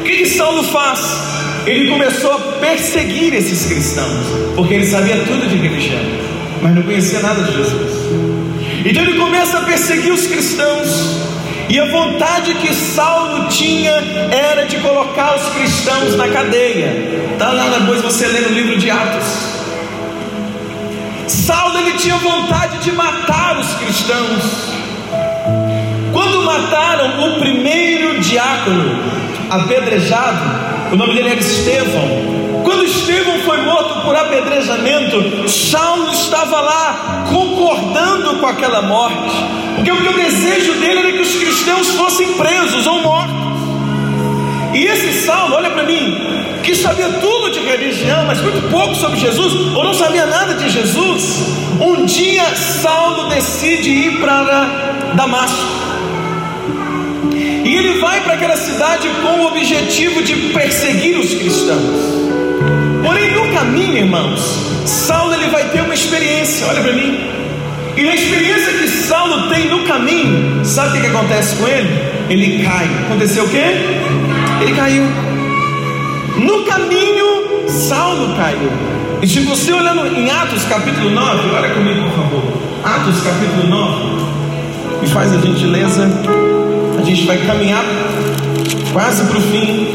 O 0.00 0.04
que, 0.04 0.16
que 0.18 0.26
Saulo 0.26 0.62
faz? 0.64 1.00
Ele 1.64 1.88
começou 1.88 2.32
a 2.32 2.38
perseguir 2.60 3.32
esses 3.32 3.66
cristãos, 3.66 4.26
porque 4.54 4.74
ele 4.74 4.86
sabia 4.86 5.16
tudo 5.24 5.48
de 5.48 5.56
religião, 5.56 6.00
mas 6.60 6.74
não 6.74 6.82
conhecia 6.82 7.20
nada 7.20 7.42
de 7.42 7.56
Jesus. 7.56 7.92
Então 8.84 9.02
ele 9.04 9.18
começa 9.18 9.58
a 9.58 9.62
perseguir 9.62 10.12
os 10.12 10.26
cristãos, 10.26 11.22
e 11.70 11.80
a 11.80 11.86
vontade 11.86 12.52
que 12.56 12.74
Saulo 12.74 13.48
tinha 13.48 13.92
era 14.30 14.66
de 14.66 14.76
colocar 14.78 15.36
os 15.36 15.48
cristãos 15.54 16.14
na 16.16 16.28
cadeia. 16.28 17.30
Está 17.32 17.52
lá 17.52 17.78
depois 17.78 18.02
você 18.02 18.26
lê 18.26 18.40
no 18.40 18.50
livro 18.50 18.76
de 18.76 18.90
Atos. 18.90 19.52
Saulo 21.26 21.78
ele 21.78 21.96
tinha 21.96 22.16
vontade 22.16 22.78
de 22.80 22.92
matar 22.92 23.58
os 23.58 23.72
cristãos. 23.74 24.71
Mataram 26.52 27.28
o 27.28 27.38
primeiro 27.38 28.20
diácono 28.20 28.98
apedrejado, 29.48 30.92
o 30.92 30.96
nome 30.96 31.14
dele 31.14 31.30
era 31.30 31.40
Estevão. 31.40 32.62
Quando 32.62 32.84
Estevão 32.84 33.38
foi 33.38 33.62
morto 33.62 34.02
por 34.02 34.14
apedrejamento, 34.14 35.48
Saulo 35.48 36.12
estava 36.12 36.60
lá 36.60 37.24
concordando 37.30 38.38
com 38.38 38.46
aquela 38.46 38.82
morte, 38.82 39.34
porque 39.76 39.90
o, 39.90 40.10
o 40.10 40.12
desejo 40.12 40.74
dele 40.74 41.00
era 41.00 41.12
que 41.12 41.22
os 41.22 41.34
cristãos 41.36 41.88
fossem 41.92 42.34
presos 42.34 42.86
ou 42.86 43.00
mortos. 43.00 43.34
E 44.74 44.84
esse 44.84 45.24
Saulo, 45.24 45.54
olha 45.54 45.70
para 45.70 45.84
mim, 45.84 46.60
que 46.62 46.74
sabia 46.74 47.08
tudo 47.14 47.50
de 47.50 47.60
religião, 47.60 48.26
mas 48.26 48.38
muito 48.42 48.70
pouco 48.70 48.94
sobre 48.94 49.18
Jesus, 49.18 49.74
ou 49.74 49.84
não 49.84 49.94
sabia 49.94 50.26
nada 50.26 50.52
de 50.52 50.68
Jesus, 50.68 51.46
um 51.80 52.04
dia 52.04 52.44
Saulo 52.54 53.30
decide 53.30 53.88
ir 53.88 54.20
para 54.20 55.12
Damasco. 55.14 55.71
Ele 57.82 57.98
vai 57.98 58.20
para 58.20 58.34
aquela 58.34 58.56
cidade 58.56 59.08
com 59.22 59.40
o 59.40 59.46
objetivo 59.48 60.22
de 60.22 60.36
perseguir 60.52 61.18
os 61.18 61.34
cristãos. 61.34 61.96
Porém, 63.04 63.32
no 63.32 63.52
caminho, 63.52 63.96
irmãos, 63.96 64.40
Saulo 64.86 65.34
ele 65.34 65.48
vai 65.48 65.64
ter 65.70 65.80
uma 65.80 65.92
experiência, 65.92 66.68
olha 66.68 66.80
para 66.80 66.92
mim. 66.92 67.18
E 67.96 68.02
na 68.04 68.14
experiência 68.14 68.72
que 68.74 68.86
Saulo 68.86 69.48
tem 69.48 69.68
no 69.68 69.82
caminho, 69.82 70.64
sabe 70.64 70.96
o 70.96 71.00
que 71.00 71.08
acontece 71.08 71.56
com 71.56 71.66
ele? 71.66 71.88
Ele 72.30 72.64
cai. 72.64 72.88
Aconteceu 73.06 73.44
o 73.46 73.48
quê? 73.48 73.64
Ele 74.60 74.74
caiu. 74.76 75.04
No 76.38 76.62
caminho, 76.62 77.68
Saulo 77.68 78.36
caiu. 78.36 78.70
E 79.20 79.26
se 79.26 79.40
você 79.40 79.72
olhando 79.72 80.06
em 80.06 80.30
Atos 80.30 80.62
capítulo 80.66 81.10
9, 81.10 81.50
olha 81.50 81.70
comigo 81.70 82.02
por 82.02 82.12
favor. 82.12 82.44
Atos 82.84 83.20
capítulo 83.24 83.66
9, 83.66 85.00
me 85.00 85.08
faz 85.08 85.32
a 85.32 85.40
gentileza. 85.40 86.41
A 87.02 87.04
gente 87.04 87.26
vai 87.26 87.36
caminhar 87.38 87.84
quase 88.92 89.24
para 89.24 89.36
o 89.36 89.40
fim. 89.40 89.88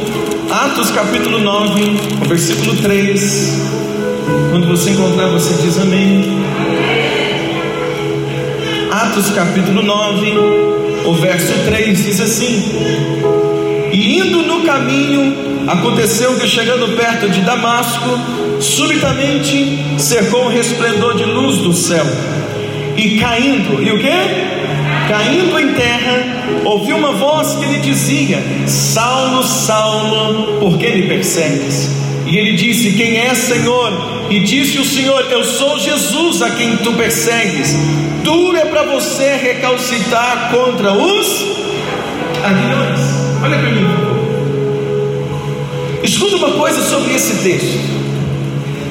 Atos 0.52 0.92
capítulo 0.92 1.40
9, 1.40 1.82
versículo 2.28 2.76
3. 2.76 3.62
Quando 4.52 4.68
você 4.68 4.92
encontrar, 4.92 5.28
você 5.30 5.54
diz 5.64 5.80
amém. 5.80 6.44
Atos 8.92 9.30
capítulo 9.32 9.82
9, 9.82 10.32
o 11.06 11.14
verso 11.14 11.54
3 11.66 12.04
diz 12.04 12.20
assim: 12.20 12.64
E 13.92 14.20
indo 14.20 14.44
no 14.44 14.64
caminho, 14.64 15.48
Aconteceu 15.68 16.34
que 16.40 16.48
chegando 16.48 16.96
perto 16.96 17.28
de 17.30 17.42
Damasco, 17.42 18.10
subitamente 18.62 19.84
cercou 20.00 20.46
um 20.46 20.48
resplendor 20.48 21.18
de 21.18 21.26
luz 21.26 21.58
do 21.58 21.74
céu. 21.74 22.06
E 22.96 23.20
caindo, 23.20 23.84
e 23.84 23.92
o 23.92 24.00
que? 24.00 25.10
Caindo 25.10 25.60
em 25.60 25.74
terra, 25.74 26.37
ouviu 26.66 26.98
uma 26.98 27.14
voz 27.14 27.56
que 27.56 27.66
lhe 27.66 27.80
dizia: 27.80 28.44
Saulo, 28.66 29.44
Saulo, 29.44 30.60
por 30.60 30.78
que 30.78 30.90
me 30.90 31.08
persegues? 31.08 31.90
E 32.26 32.38
ele 32.38 32.58
disse: 32.58 32.92
Quem 32.94 33.18
é, 33.18 33.34
Senhor? 33.34 33.92
E 34.30 34.40
disse 34.40 34.78
o 34.80 34.86
Senhor: 34.86 35.26
Eu 35.32 35.44
sou 35.44 35.80
Jesus 35.80 36.42
a 36.42 36.52
quem 36.52 36.78
tu 36.78 36.94
persegues. 36.94 37.76
Duro 38.24 38.58
é 38.58 38.66
para 38.66 38.84
você 38.84 39.36
recalcitar 39.36 40.52
contra 40.52 40.92
os 40.94 41.46
aguilhões. 42.44 43.00
Olha 43.42 43.58
para 43.58 43.72
mim. 43.72 43.88
Escuta 46.04 46.36
uma 46.36 46.52
coisa 46.52 46.82
sobre 46.84 47.14
esse 47.14 47.44
texto. 47.44 47.80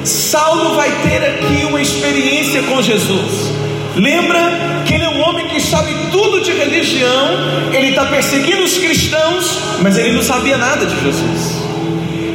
Saulo 0.03 0.75
vai 0.75 0.89
ter 1.03 1.23
aqui 1.23 1.65
uma 1.65 1.81
experiência 1.81 2.63
com 2.63 2.81
Jesus. 2.81 3.56
Lembra 3.97 4.83
que 4.85 4.93
ele 4.93 5.03
é 5.03 5.09
um 5.09 5.21
homem 5.21 5.47
que 5.47 5.59
sabe 5.59 5.93
tudo 6.11 6.41
de 6.41 6.51
religião, 6.51 7.29
ele 7.73 7.89
está 7.89 8.05
perseguindo 8.05 8.63
os 8.63 8.77
cristãos, 8.77 9.59
mas 9.81 9.97
ele 9.97 10.13
não 10.13 10.21
sabia 10.21 10.57
nada 10.57 10.85
de 10.85 11.03
Jesus. 11.03 11.57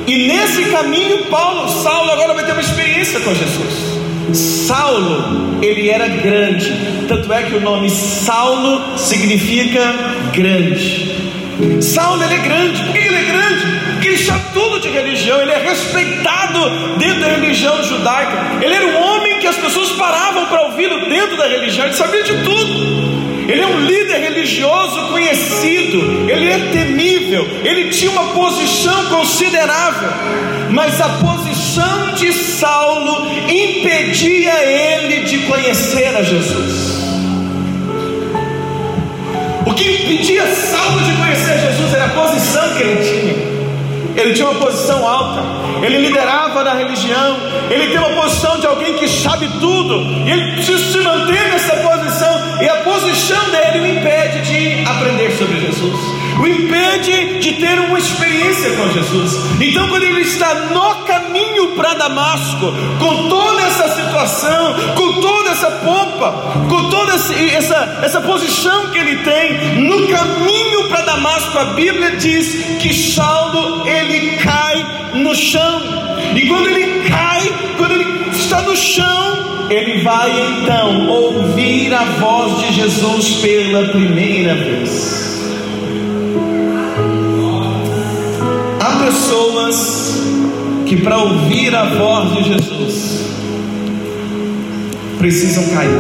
E 0.07 0.27
nesse 0.27 0.65
caminho, 0.65 1.27
Paulo, 1.27 1.69
Saulo 1.69 2.11
agora 2.11 2.35
vai 2.35 2.45
ter 2.45 2.53
uma 2.53 2.61
experiência 2.61 3.21
com 3.21 3.33
Jesus. 3.33 3.93
Saulo, 4.33 5.59
ele 5.63 5.89
era 5.89 6.09
grande, 6.09 6.73
tanto 7.07 7.33
é 7.33 7.43
que 7.43 7.55
o 7.55 7.61
nome 7.61 7.89
Saulo 7.91 8.99
significa 8.99 9.95
grande. 10.33 11.31
Saulo 11.81 12.25
ele 12.25 12.35
é 12.35 12.39
grande, 12.39 12.83
por 12.83 12.93
que 12.93 12.99
ele 12.99 13.17
é 13.17 13.25
grande? 13.25 13.67
Porque 13.93 14.09
ele 14.09 14.19
sabe 14.19 14.43
tudo 14.53 14.81
de 14.81 14.89
religião, 14.89 15.41
ele 15.41 15.53
é 15.53 15.59
respeitado 15.59 16.99
dentro 16.99 17.21
da 17.21 17.29
religião 17.29 17.83
judaica. 17.85 18.59
Ele 18.61 18.75
era 18.75 18.87
um 18.87 19.03
homem 19.03 19.12
que 19.43 19.49
as 19.49 19.57
pessoas 19.57 19.91
paravam 19.91 20.47
para 20.47 20.63
ouvi-lo 20.63 21.09
dentro 21.09 21.37
da 21.37 21.49
religião, 21.49 21.85
ele 21.85 21.95
sabia 21.95 22.23
de 22.23 22.45
tudo. 22.45 23.03
Ele 23.49 23.61
é 23.61 23.67
um 23.67 23.81
líder 23.81 24.21
religioso 24.21 25.09
conhecido, 25.09 26.31
ele 26.31 26.49
é 26.49 26.59
temível, 26.71 27.45
ele 27.65 27.91
tinha 27.91 28.13
uma 28.13 28.29
posição 28.29 29.07
considerável, 29.07 30.09
mas 30.71 31.01
a 31.01 31.09
posição 31.09 32.15
de 32.15 32.33
Saulo 32.33 33.27
impedia 33.49 34.55
ele 34.63 35.25
de 35.25 35.39
conhecer 35.41 36.17
a 36.17 36.23
Jesus. 36.23 37.03
O 39.67 39.75
que 39.75 39.91
impedia 39.91 40.47
Saulo 40.47 41.01
de 41.01 41.13
conhecer 41.17 41.59
Jesus 41.59 41.95
era 41.95 42.05
a 42.05 42.09
posição 42.11 42.75
que 42.77 42.83
ele 42.83 43.03
tinha. 43.03 43.53
Ele 44.23 44.35
tinha 44.35 44.49
uma 44.49 44.61
posição 44.61 45.07
alta, 45.07 45.43
ele 45.85 45.99
liderava 45.99 46.63
na 46.63 46.75
religião, 46.75 47.37
ele 47.71 47.89
tem 47.89 47.99
uma 47.99 48.23
posição 48.23 48.59
de 48.61 48.67
alguém 48.67 48.99
que 48.99 49.09
sabe 49.09 49.49
tudo, 49.61 50.03
e 50.27 50.31
ele 50.31 50.53
precisa 50.53 50.93
se 50.93 50.99
manter 50.99 51.51
nessa 51.51 51.77
posição, 51.77 52.63
e 52.63 52.69
a 52.69 52.77
posição 52.77 53.51
dele 53.51 53.81
o 53.81 53.87
impede 53.87 54.41
de 54.43 54.89
aprender 54.89 55.31
sobre 55.37 55.61
Jesus, 55.61 56.01
o 56.41 56.47
impede 56.47 57.39
de 57.39 57.53
ter 57.55 57.79
uma 57.79 57.99
experiência 57.99 58.71
com 58.73 58.89
Jesus. 58.91 59.39
Então, 59.61 59.89
quando 59.89 60.03
ele 60.05 60.23
está 60.23 60.55
no 60.55 61.05
caminho 61.05 61.69
para 61.77 61.95
Damasco, 61.95 62.73
com 62.99 63.29
toda 63.29 63.63
essa 63.63 63.89
situação, 63.95 64.75
com 64.95 65.21
toda 65.21 65.51
essa 65.51 65.71
pompa, 65.71 66.33
com 66.69 66.91
toda 66.91 67.13
essa, 67.15 68.01
essa 68.03 68.21
posição 68.21 68.91
que 68.91 68.99
ele 68.99 69.17
tem, 69.19 69.81
no 69.83 70.09
caminho 70.09 70.89
para 70.89 71.03
Damasco, 71.03 71.59
a 71.59 71.65
Bíblia 71.67 72.17
diz 72.17 72.79
que 72.81 72.93
Saulo 72.93 73.87
ele 73.87 74.37
cai 74.39 75.11
no 75.15 75.35
chão, 75.35 75.83
e 76.35 76.49
quando 76.49 76.69
ele 76.69 77.09
cai, 77.09 77.32
está 78.53 78.63
no 78.63 78.77
chão, 78.77 79.71
ele 79.71 80.03
vai 80.03 80.31
então 80.61 81.09
ouvir 81.09 81.95
a 81.95 82.05
voz 82.05 82.61
de 82.61 82.75
Jesus 82.75 83.37
pela 83.41 83.89
primeira 83.89 84.55
vez. 84.55 85.41
Há 88.79 89.05
pessoas 89.07 90.23
que, 90.85 90.97
para 90.97 91.17
ouvir 91.17 91.75
a 91.75 91.85
voz 91.85 92.35
de 92.35 92.45
Jesus, 92.53 93.25
precisam 95.19 95.65
cair. 95.69 95.91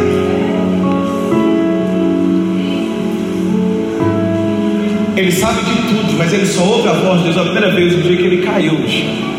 Ele 5.16 5.32
sabe 5.32 5.62
de 5.62 5.74
tudo, 5.88 6.18
mas 6.18 6.32
ele 6.34 6.46
só 6.46 6.64
ouve 6.64 6.88
a 6.88 6.92
voz 6.92 7.20
de 7.20 7.28
Jesus 7.28 7.38
a 7.38 7.44
primeira 7.44 7.70
vez 7.70 7.96
no 7.96 8.02
dia 8.02 8.16
que 8.16 8.22
ele 8.24 8.42
caiu 8.42 8.74
no 8.74 8.88
chão. 8.90 9.32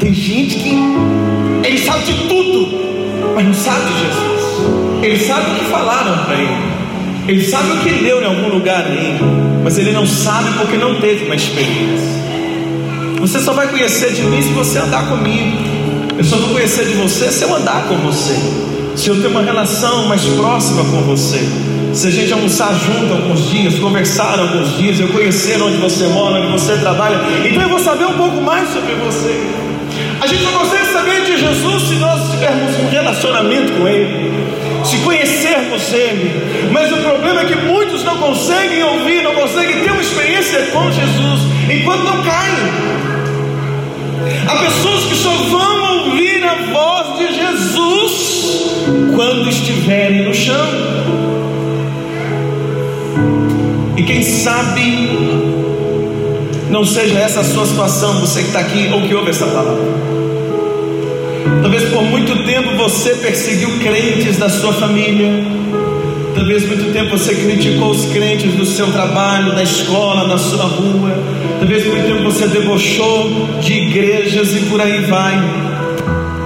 Tem 0.00 0.12
gente 0.12 0.56
que 0.56 1.31
ele 1.72 1.86
sabe 1.86 2.04
de 2.04 2.28
tudo, 2.28 2.68
mas 3.34 3.46
não 3.46 3.54
sabe 3.54 3.80
de 3.86 4.00
Jesus. 4.00 5.02
Ele 5.02 5.18
sabe 5.18 5.50
o 5.52 5.54
que 5.54 5.64
falaram 5.70 6.24
para 6.26 6.34
ele. 6.34 6.72
Ele 7.26 7.44
sabe 7.46 7.70
o 7.72 7.76
que 7.78 7.88
leu 7.88 8.20
em 8.20 8.26
algum 8.26 8.48
lugar 8.48 8.84
aí, 8.84 9.18
mas 9.64 9.78
ele 9.78 9.92
não 9.92 10.06
sabe 10.06 10.50
porque 10.58 10.76
não 10.76 11.00
teve 11.00 11.24
uma 11.24 11.34
experiência. 11.34 12.22
Você 13.20 13.40
só 13.40 13.54
vai 13.54 13.68
conhecer 13.68 14.12
de 14.12 14.22
mim 14.22 14.42
se 14.42 14.50
você 14.50 14.80
andar 14.80 15.08
comigo. 15.08 15.56
Eu 16.18 16.24
só 16.24 16.36
vou 16.36 16.50
conhecer 16.50 16.84
de 16.84 16.94
você 16.94 17.30
se 17.30 17.42
eu 17.42 17.54
andar 17.54 17.86
com 17.88 17.96
você. 17.98 18.36
Se 18.94 19.08
eu 19.08 19.22
ter 19.22 19.28
uma 19.28 19.42
relação 19.42 20.06
mais 20.08 20.22
próxima 20.24 20.84
com 20.84 21.00
você. 21.02 21.40
Se 21.94 22.08
a 22.08 22.10
gente 22.10 22.32
almoçar 22.34 22.74
junto 22.74 23.14
alguns 23.14 23.48
dias, 23.48 23.78
conversar 23.78 24.38
alguns 24.38 24.76
dias, 24.76 25.00
eu 25.00 25.08
conhecer 25.08 25.62
onde 25.62 25.78
você 25.78 26.06
mora, 26.08 26.42
onde 26.42 26.52
você 26.52 26.76
trabalha, 26.76 27.18
então 27.46 27.62
eu 27.62 27.68
vou 27.68 27.78
saber 27.78 28.06
um 28.06 28.14
pouco 28.14 28.40
mais 28.42 28.68
sobre 28.70 28.94
você. 28.94 29.61
A 30.22 30.26
gente 30.28 30.44
não 30.44 30.52
consegue 30.52 30.86
saber 30.92 31.24
de 31.24 31.36
Jesus 31.36 31.82
se 31.82 31.94
nós 31.96 32.30
tivermos 32.30 32.78
um 32.78 32.88
relacionamento 32.88 33.72
com 33.72 33.88
Ele, 33.88 34.32
se 34.84 34.98
conhecermos 34.98 35.92
Ele. 35.92 36.70
Mas 36.70 36.92
o 36.92 36.96
problema 36.98 37.40
é 37.40 37.44
que 37.46 37.56
muitos 37.56 38.04
não 38.04 38.16
conseguem 38.18 38.84
ouvir, 38.84 39.24
não 39.24 39.34
conseguem 39.34 39.82
ter 39.82 39.90
uma 39.90 40.00
experiência 40.00 40.66
com 40.66 40.92
Jesus 40.92 41.40
enquanto 41.68 42.04
não 42.04 42.22
caem. 42.22 42.54
Há 44.46 44.56
pessoas 44.58 45.04
que 45.06 45.16
só 45.16 45.34
vão 45.34 46.04
ouvir 46.04 46.44
a 46.44 46.54
voz 46.72 47.18
de 47.18 47.34
Jesus 47.34 48.86
quando 49.16 49.48
estiverem 49.48 50.22
no 50.22 50.32
chão. 50.32 50.68
E 53.96 54.04
quem 54.04 54.22
sabe 54.22 55.51
não 56.72 56.86
seja 56.86 57.18
essa 57.18 57.40
a 57.40 57.44
sua 57.44 57.66
situação, 57.66 58.18
você 58.18 58.40
que 58.40 58.46
está 58.46 58.60
aqui 58.60 58.88
ou 58.90 59.02
que 59.02 59.14
ouve 59.14 59.28
essa 59.28 59.44
palavra. 59.44 59.84
Talvez 61.60 61.84
por 61.90 62.02
muito 62.04 62.44
tempo 62.46 62.76
você 62.78 63.10
perseguiu 63.10 63.78
crentes 63.78 64.38
da 64.38 64.48
sua 64.48 64.72
família. 64.72 65.28
Talvez 66.34 66.66
muito 66.66 66.90
tempo 66.94 67.10
você 67.10 67.34
criticou 67.34 67.90
os 67.90 68.06
crentes 68.06 68.54
do 68.54 68.64
seu 68.64 68.90
trabalho, 68.90 69.54
da 69.54 69.62
escola, 69.62 70.26
da 70.26 70.38
sua 70.38 70.64
rua. 70.64 71.22
Talvez 71.58 71.84
muito 71.86 72.06
tempo 72.06 72.24
você 72.24 72.48
debochou 72.48 73.48
de 73.60 73.74
igrejas 73.74 74.56
e 74.56 74.60
por 74.60 74.80
aí 74.80 75.04
vai. 75.04 75.38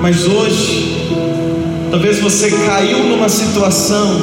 Mas 0.03 0.27
hoje, 0.27 1.07
talvez 1.89 2.19
você 2.19 2.51
caiu 2.51 2.99
numa 3.05 3.29
situação, 3.29 4.21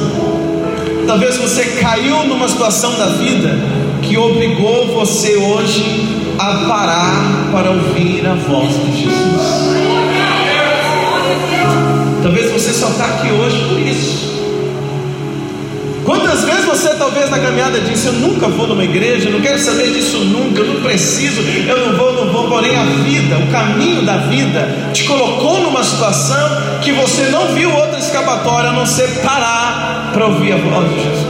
talvez 1.06 1.38
você 1.38 1.64
caiu 1.80 2.24
numa 2.24 2.46
situação 2.46 2.94
da 2.94 3.06
vida 3.06 3.83
que 4.06 4.16
obrigou 4.16 4.88
você 4.88 5.36
hoje 5.36 6.34
a 6.38 6.66
parar 6.68 7.48
para 7.52 7.70
ouvir 7.70 8.26
a 8.26 8.34
voz 8.34 8.70
de 8.84 9.02
Jesus. 9.02 9.74
Talvez 12.22 12.50
você 12.52 12.72
só 12.72 12.88
está 12.88 13.06
aqui 13.06 13.30
hoje 13.30 13.68
por 13.68 13.78
isso. 13.78 14.34
Quantas 16.04 16.44
vezes 16.44 16.66
você 16.66 16.90
talvez 16.96 17.30
na 17.30 17.38
caminhada 17.38 17.80
disse, 17.80 18.06
eu 18.06 18.12
nunca 18.14 18.46
vou 18.48 18.66
numa 18.66 18.84
igreja, 18.84 19.30
não 19.30 19.40
quero 19.40 19.58
saber 19.58 19.90
disso 19.90 20.18
nunca, 20.18 20.60
eu 20.60 20.74
não 20.74 20.82
preciso, 20.82 21.40
eu 21.40 21.86
não 21.86 21.96
vou, 21.96 22.12
não 22.12 22.32
vou, 22.32 22.48
porém 22.48 22.76
a 22.76 22.84
vida, 22.84 23.38
o 23.38 23.46
caminho 23.50 24.02
da 24.02 24.18
vida, 24.18 24.90
te 24.92 25.04
colocou 25.04 25.62
numa 25.62 25.82
situação 25.82 26.80
que 26.82 26.92
você 26.92 27.28
não 27.30 27.54
viu 27.54 27.74
outra 27.74 27.98
escapatória 27.98 28.68
a 28.68 28.72
não 28.74 28.84
ser 28.84 29.08
parar 29.22 30.10
para 30.12 30.26
ouvir 30.26 30.52
a 30.52 30.56
voz 30.56 30.90
de 30.90 31.02
Jesus. 31.02 31.23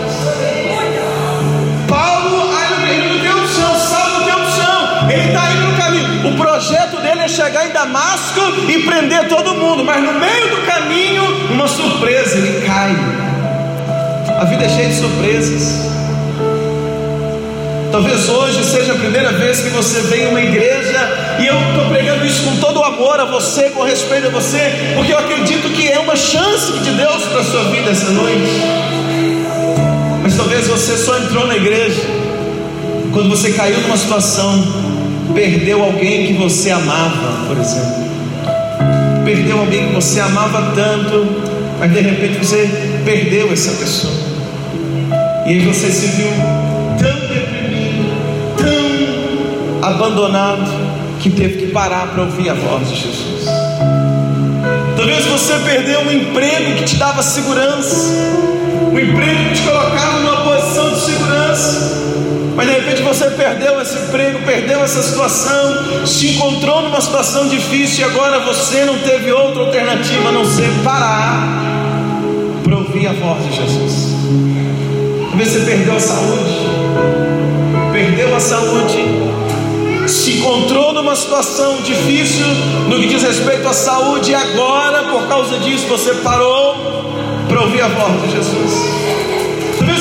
O 6.35 6.37
projeto 6.37 7.01
dele 7.01 7.21
é 7.21 7.29
chegar 7.29 7.67
em 7.67 7.73
Damasco 7.73 8.41
e 8.69 8.83
prender 8.83 9.29
todo 9.29 9.55
mundo, 9.55 9.85
mas 9.85 10.03
no 10.03 10.13
meio 10.15 10.49
do 10.51 10.67
caminho, 10.67 11.23
uma 11.51 11.69
surpresa, 11.69 12.39
ele 12.39 12.67
cai. 12.67 12.95
A 14.41 14.45
vida 14.45 14.65
é 14.65 14.69
cheia 14.69 14.89
de 14.89 14.97
surpresas. 14.97 15.95
Talvez 17.93 18.29
hoje 18.29 18.65
seja 18.65 18.93
a 18.93 18.97
primeira 18.97 19.31
vez 19.33 19.61
que 19.61 19.69
você 19.69 20.01
vem 20.01 20.27
a 20.27 20.29
uma 20.31 20.41
igreja 20.41 21.37
e 21.39 21.47
eu 21.47 21.55
estou 21.69 21.89
pregando 21.91 22.27
isso 22.27 22.43
com 22.43 22.57
todo 22.57 22.81
o 22.81 22.85
amor 22.85 23.21
a 23.21 23.25
você, 23.27 23.71
com 23.71 23.85
respeito 23.85 24.27
a 24.27 24.31
você, 24.31 24.93
porque 24.97 25.13
eu 25.13 25.19
acredito 25.19 25.69
que 25.71 25.89
é 25.89 26.01
uma 26.01 26.17
chance 26.17 26.73
de 26.73 26.91
Deus 26.91 27.23
para 27.27 27.41
a 27.41 27.45
sua 27.45 27.63
vida 27.71 27.91
essa 27.91 28.11
noite. 28.11 28.51
Mas 30.21 30.37
talvez 30.37 30.67
você 30.67 30.97
só 30.97 31.17
entrou 31.19 31.47
na 31.47 31.57
igreja 31.57 32.03
quando 33.13 33.31
você 33.31 33.53
caiu 33.53 33.81
numa 33.83 33.97
situação 33.97 34.84
perdeu 35.33 35.83
alguém 35.83 36.27
que 36.27 36.33
você 36.35 36.71
amava, 36.71 37.47
por 37.47 37.57
exemplo. 37.57 38.05
Perdeu 39.25 39.59
alguém 39.59 39.89
que 39.89 39.95
você 39.95 40.21
amava 40.21 40.73
tanto, 40.75 41.27
mas 41.79 41.93
de 41.93 42.01
repente 42.01 42.39
você 42.45 42.69
perdeu 43.05 43.53
essa 43.53 43.73
pessoa. 43.73 44.13
E 45.47 45.51
aí 45.51 45.61
você 45.61 45.91
se 45.91 46.07
viu 46.09 46.29
tão 46.99 47.21
deprimido, 47.29 48.13
tão 48.57 49.89
abandonado, 49.89 50.95
que 51.21 51.31
teve 51.31 51.67
que 51.67 51.67
parar 51.73 52.09
para 52.09 52.25
ouvir 52.25 52.51
a 52.51 52.55
voz 52.55 52.89
de 52.91 52.97
Jesus. 52.97 53.47
Talvez 54.97 55.25
você 55.25 55.55
perdeu 55.65 56.01
um 56.01 56.13
emprego 56.13 56.75
que 56.77 56.85
te 56.85 56.97
dava 56.97 57.23
segurança, 57.23 58.11
um 58.93 58.99
emprego 58.99 59.49
que 59.49 59.55
te 59.55 59.63
colocava 59.63 60.21
numa 60.21 60.37
posição 60.45 60.91
de 60.91 61.01
segurança 61.01 62.14
mas 62.55 62.69
de 62.69 62.75
repente 62.75 63.03
você 63.03 63.31
perdeu 63.31 63.81
esse 63.81 63.97
emprego, 63.99 64.39
perdeu 64.45 64.83
essa 64.83 65.03
situação, 65.03 66.07
se 66.07 66.29
encontrou 66.29 66.83
numa 66.83 67.01
situação 67.01 67.49
difícil 67.49 68.01
e 68.01 68.11
agora 68.11 68.41
você 68.41 68.85
não 68.85 68.99
teve 68.99 69.33
outra 69.33 69.63
alternativa 69.63 70.29
a 70.29 70.33
não 70.33 70.45
ser 70.45 70.71
parar 70.85 71.43
para 72.63 72.77
ouvir 72.77 73.07
a 73.09 73.13
voz 73.13 73.45
de 73.45 73.57
Jesus. 73.57 74.15
Talvez 75.29 75.49
você 75.49 75.61
perdeu 75.61 75.97
a 75.97 76.01
saúde, 76.01 76.55
perdeu 77.93 78.37
a 78.37 78.41
saúde, 78.41 79.05
se 80.07 80.39
encontrou 80.39 80.93
numa 80.93 81.17
situação 81.17 81.83
difícil 81.83 82.47
no 82.89 83.01
que 83.01 83.09
diz 83.09 83.23
respeito 83.23 83.67
à 83.67 83.73
saúde 83.73 84.31
e 84.31 84.35
agora, 84.35 85.05
por 85.05 85.27
causa 85.27 85.59
disso, 85.59 85.87
você 85.89 86.15
parou 86.17 86.77
para 87.49 87.63
ouvir 87.63 87.83
a 87.83 87.89
voz 87.89 88.23
de 88.23 88.31
Jesus. 88.31 89.04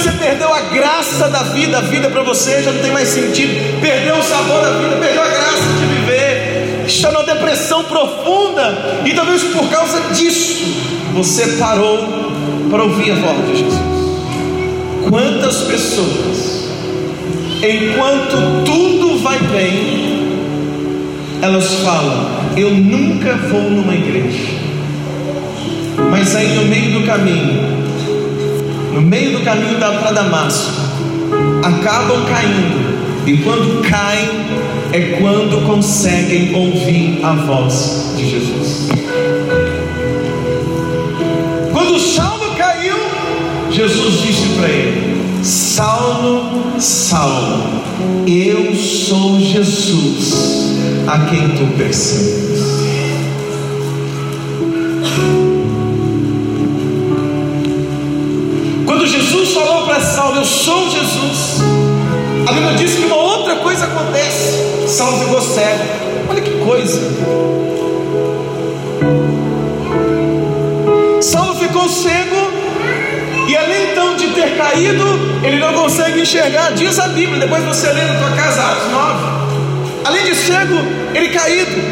Você 0.04 0.12
perdeu 0.12 0.54
a 0.54 0.60
graça 0.64 1.30
da 1.30 1.44
vida, 1.44 1.78
a 1.78 1.82
vida 1.82 2.10
para 2.10 2.24
você 2.24 2.62
já 2.62 2.74
não 2.74 2.82
tem 2.82 2.92
mais 2.92 3.08
sentido, 3.08 3.80
perdeu 3.80 4.18
o 4.18 4.22
sabor 4.22 4.62
da 4.62 4.72
vida, 4.72 4.98
perdeu 4.98 5.24
a 5.24 5.28
graça 5.30 5.64
de 5.80 5.86
viver, 5.86 6.84
está 6.86 7.10
numa 7.10 7.24
depressão 7.24 7.86
profunda, 7.86 9.02
e 9.06 9.14
talvez 9.14 9.44
por 9.44 9.66
causa 9.70 10.02
disso 10.14 10.62
você 11.14 11.48
parou 11.58 12.00
para 12.70 12.84
ouvir 12.84 13.12
a 13.12 13.16
voz 13.16 13.48
de 13.48 13.58
Jesus. 13.60 13.80
Quantas 15.10 15.62
pessoas, 15.62 16.68
enquanto 17.62 18.66
tudo 18.66 19.20
vai 19.20 19.40
bem, 19.40 20.38
elas 21.42 21.76
falam: 21.76 22.28
Eu 22.58 22.72
nunca 22.72 23.36
vou 23.38 23.70
numa 23.70 23.96
igreja, 23.96 24.52
mas 26.12 26.36
aí 26.36 26.56
no 26.56 26.66
meio 26.66 27.00
do 27.00 27.06
caminho, 27.08 27.73
no 28.94 29.02
meio 29.02 29.40
do 29.40 29.44
caminho 29.44 29.78
para 29.78 30.12
Damasco, 30.12 30.72
acabam 31.64 32.26
caindo, 32.26 33.26
e 33.26 33.38
quando 33.38 33.82
caem, 33.82 34.30
é 34.92 35.18
quando 35.20 35.66
conseguem 35.66 36.54
ouvir 36.54 37.20
a 37.24 37.34
voz 37.34 38.14
de 38.16 38.30
Jesus. 38.30 38.90
Quando 41.72 42.00
Saulo 42.00 42.56
caiu, 42.56 42.98
Jesus 43.72 44.22
disse 44.22 44.48
para 44.60 44.70
ele: 44.70 45.44
Saulo, 45.44 46.80
Saulo, 46.80 47.64
eu 48.28 48.76
sou 48.76 49.40
Jesus 49.40 50.78
a 51.08 51.26
quem 51.26 51.50
tu 51.50 51.66
persegues. 51.76 52.53
Sou 60.64 60.90
Jesus. 60.90 61.60
A 62.48 62.54
Bíblia 62.54 62.76
diz 62.76 62.96
que 62.96 63.04
uma 63.04 63.18
outra 63.18 63.58
coisa 63.58 63.84
acontece. 63.84 64.88
Saulo 64.88 65.20
ficou 65.20 65.42
cego. 65.42 65.84
Olha 66.30 66.42
que 66.42 66.52
coisa. 66.60 67.02
Saulo 71.22 71.56
ficou 71.56 71.90
cego. 71.90 72.50
E 73.50 73.58
além 73.58 73.92
então 73.92 74.16
de 74.16 74.28
ter 74.28 74.58
caído, 74.58 75.04
ele 75.44 75.60
não 75.60 75.74
consegue 75.74 76.22
enxergar. 76.22 76.72
Diz 76.72 76.98
a 76.98 77.10
Bíblia, 77.10 77.42
depois 77.42 77.62
você 77.66 77.92
lê 77.92 78.06
na 78.06 78.16
tua 78.20 78.32
casa 78.32 78.62
Atos 78.62 78.90
9. 78.90 79.26
Além 80.06 80.24
de 80.24 80.34
cego, 80.34 80.78
ele 81.14 81.28
caído. 81.28 81.83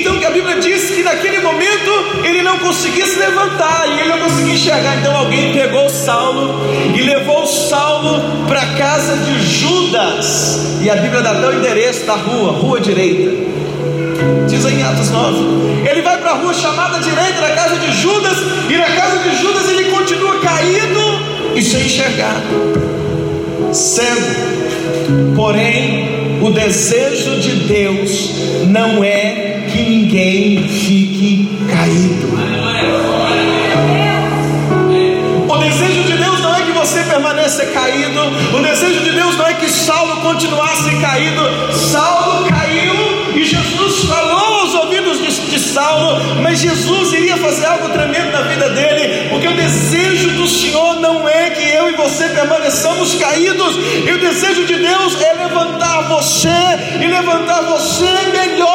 Então 0.00 0.18
que 0.18 0.24
a 0.24 0.30
Bíblia 0.30 0.60
diz 0.60 0.90
que 0.90 1.02
naquele 1.02 1.40
momento 1.40 1.90
ele 2.24 2.42
não 2.42 2.58
conseguia 2.58 3.06
se 3.06 3.18
levantar 3.18 3.88
e 3.88 4.00
ele 4.00 4.08
não 4.10 4.20
conseguia 4.20 4.54
enxergar. 4.54 4.98
Então 4.98 5.16
alguém 5.16 5.52
pegou 5.52 5.88
Saulo 5.88 6.60
e 6.94 7.02
levou 7.02 7.46
Saulo 7.46 8.46
para 8.46 8.62
a 8.62 8.74
casa 8.74 9.16
de 9.16 9.44
Judas. 9.44 10.78
E 10.80 10.88
a 10.88 10.96
Bíblia 10.96 11.20
dá 11.20 11.32
até 11.32 11.48
o 11.48 11.58
endereço 11.58 12.06
da 12.06 12.14
rua, 12.14 12.52
rua 12.52 12.80
direita. 12.80 13.30
Diz 14.48 14.64
em 14.64 14.82
Atos 14.82 15.10
9. 15.10 15.88
Ele 15.88 16.02
vai 16.02 16.18
para 16.18 16.30
a 16.30 16.34
rua 16.34 16.54
chamada 16.54 16.98
direita 16.98 17.40
da 17.40 17.50
casa 17.50 17.76
de 17.76 17.92
Judas, 17.92 18.36
e 18.68 18.76
na 18.76 18.90
casa 18.90 19.18
de 19.18 19.36
Judas 19.36 19.68
ele 19.68 19.90
continua 19.90 20.40
caído 20.40 21.00
e 21.54 21.62
sem 21.62 21.86
enxergar, 21.86 22.42
cego. 23.72 24.48
Porém, 25.34 26.40
o 26.42 26.50
desejo 26.50 27.40
de 27.40 27.50
Deus 27.66 28.30
não 28.66 29.02
é 29.02 29.47
ninguém 30.08 30.66
fique 30.66 31.46
caído. 31.70 32.28
O 35.46 35.58
desejo 35.58 36.02
de 36.04 36.16
Deus 36.16 36.40
não 36.40 36.54
é 36.54 36.62
que 36.62 36.72
você 36.72 37.02
permaneça 37.02 37.66
caído. 37.66 38.20
O 38.56 38.62
desejo 38.62 39.00
de 39.00 39.10
Deus 39.12 39.36
não 39.36 39.46
é 39.46 39.52
que 39.52 39.68
Saulo 39.68 40.22
continuasse 40.22 40.96
caído. 40.96 41.42
Saulo 41.74 42.48
caiu 42.48 42.94
e 43.36 43.44
Jesus 43.44 44.04
falou 44.04 44.62
aos 44.62 44.74
ouvidos 44.74 45.18
de, 45.18 45.50
de 45.50 45.58
Saulo, 45.58 46.40
mas 46.42 46.58
Jesus 46.58 47.12
iria 47.12 47.36
fazer 47.36 47.66
algo 47.66 47.90
tremendo 47.90 48.32
na 48.32 48.42
vida 48.42 48.70
dele, 48.70 49.28
porque 49.28 49.46
o 49.46 49.54
desejo 49.54 50.30
do 50.30 50.48
Senhor 50.48 51.00
não 51.00 51.28
é 51.28 51.50
que 51.50 51.68
eu 51.68 51.90
e 51.90 51.96
você 51.96 52.28
permaneçamos 52.30 53.14
caídos. 53.14 53.76
E 54.06 54.10
o 54.10 54.18
desejo 54.18 54.64
de 54.64 54.76
Deus 54.76 55.20
é 55.20 55.34
levantar 55.34 56.08
você 56.08 56.48
e 56.98 57.06
levantar 57.06 57.60
você 57.62 58.06
melhor 58.32 58.67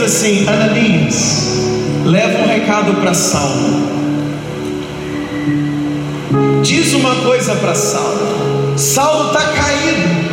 Ananias 0.00 0.02
assim: 0.02 0.48
Ananias, 0.48 1.44
leva 2.06 2.38
um 2.42 2.46
recado 2.46 2.94
para 2.94 3.12
Saulo. 3.12 4.00
Diz 6.62 6.94
uma 6.94 7.16
coisa 7.16 7.54
para 7.56 7.74
Saulo. 7.74 8.78
Saulo 8.78 9.26
está 9.28 9.40
caído. 9.52 10.30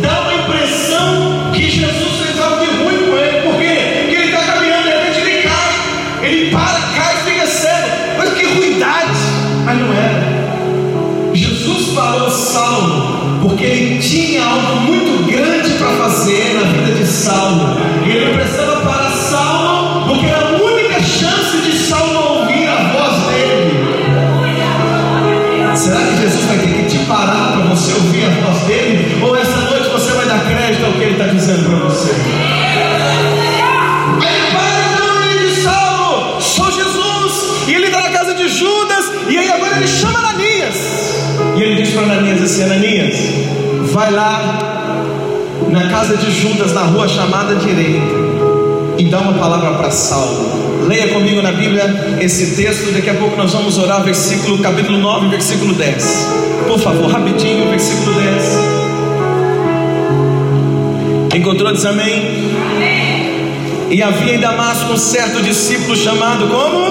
Dá 0.00 0.20
uma 0.20 0.34
impressão 0.34 1.50
que 1.52 1.68
Jesus 1.68 2.20
fez 2.22 2.40
algo 2.40 2.64
de 2.64 2.70
ruim 2.82 3.10
com 3.10 3.16
ele. 3.16 3.40
Por 3.42 3.54
quê? 3.58 4.02
Porque 4.02 4.16
ele 4.16 4.32
está 4.32 4.52
caminhando, 4.52 4.84
de 4.84 4.90
repente 4.90 5.20
ele 5.20 5.42
cai. 5.42 6.28
Ele 6.28 6.50
para, 6.50 6.80
cai 6.94 7.16
fica 7.24 7.46
cego. 7.46 7.88
Mas 8.16 8.32
que 8.34 8.46
ruindade. 8.46 9.18
Mas 9.64 9.78
não 9.78 9.92
era. 9.92 11.34
Jesus 11.34 11.94
parou 11.94 12.30
Saulo 12.30 13.40
porque 13.42 13.64
ele 13.64 13.98
tinha 13.98 14.44
algo 14.44 14.80
muito 14.82 15.26
grande 15.30 15.70
para 15.78 15.88
fazer 15.96 16.54
na 16.54 16.70
vida 16.70 16.92
de 16.92 17.06
Saulo. 17.06 17.76
E 18.06 18.10
ele 18.10 18.34
precisava 18.34 18.79
Ananias. 42.62 43.16
Vai 43.92 44.10
lá 44.10 44.98
na 45.70 45.88
casa 45.88 46.16
de 46.16 46.30
Judas, 46.30 46.72
na 46.72 46.82
rua 46.82 47.08
chamada 47.08 47.54
direita, 47.56 48.19
e 49.00 49.04
dá 49.04 49.18
uma 49.18 49.32
palavra 49.32 49.72
para 49.78 49.90
Saulo. 49.90 50.86
Leia 50.86 51.08
comigo 51.08 51.40
na 51.40 51.52
Bíblia 51.52 52.18
esse 52.20 52.54
texto, 52.54 52.92
daqui 52.92 53.08
a 53.08 53.14
pouco 53.14 53.34
nós 53.34 53.50
vamos 53.50 53.78
orar, 53.78 54.04
versículo, 54.04 54.58
capítulo 54.58 54.98
9, 54.98 55.28
versículo 55.28 55.72
10. 55.72 56.28
Por 56.68 56.78
favor, 56.78 57.10
rapidinho, 57.10 57.70
versículo 57.70 58.12
10. 58.20 58.58
Encontrou, 61.34 61.72
diz 61.72 61.86
amém? 61.86 62.50
E 63.90 64.02
havia 64.02 64.34
em 64.34 64.38
Damasco 64.38 64.92
um 64.92 64.98
certo 64.98 65.42
discípulo 65.42 65.96
chamado 65.96 66.46
como? 66.48 66.89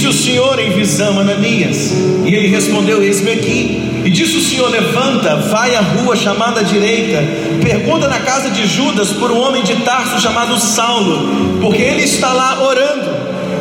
Disse 0.00 0.08
o 0.08 0.12
Senhor 0.14 0.58
em 0.58 0.70
visão, 0.70 1.20
Ananias. 1.20 1.92
E 2.24 2.34
ele 2.34 2.48
respondeu: 2.48 3.02
Eis-me 3.02 3.32
aqui. 3.32 4.00
E 4.02 4.08
disse 4.08 4.34
o 4.34 4.40
Senhor: 4.40 4.70
Levanta, 4.70 5.36
vai 5.36 5.74
à 5.76 5.82
rua 5.82 6.16
chamada 6.16 6.64
direita, 6.64 7.22
pergunta 7.62 8.08
na 8.08 8.18
casa 8.20 8.48
de 8.48 8.66
Judas 8.66 9.10
por 9.10 9.30
um 9.30 9.38
homem 9.38 9.62
de 9.62 9.76
Tarso 9.82 10.18
chamado 10.18 10.58
Saulo, 10.58 11.58
porque 11.60 11.82
ele 11.82 12.04
está 12.04 12.32
lá 12.32 12.62
orando. 12.62 13.10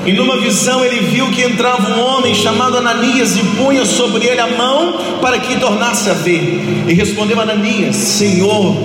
E 0.06 0.14
numa 0.14 0.38
visão 0.38 0.84
ele 0.86 1.02
viu 1.02 1.30
que 1.30 1.44
entrava 1.44 1.92
um 1.92 2.00
homem 2.00 2.34
chamado 2.34 2.78
Ananias 2.78 3.36
e 3.36 3.44
punha 3.58 3.84
sobre 3.84 4.26
ele 4.26 4.40
a 4.40 4.48
mão 4.48 4.98
para 5.22 5.40
que 5.40 5.60
tornasse 5.60 6.10
a 6.10 6.14
ver. 6.14 6.86
E 6.88 6.94
respondeu 6.94 7.38
Ananias: 7.42 7.98
Senhor, 7.98 8.78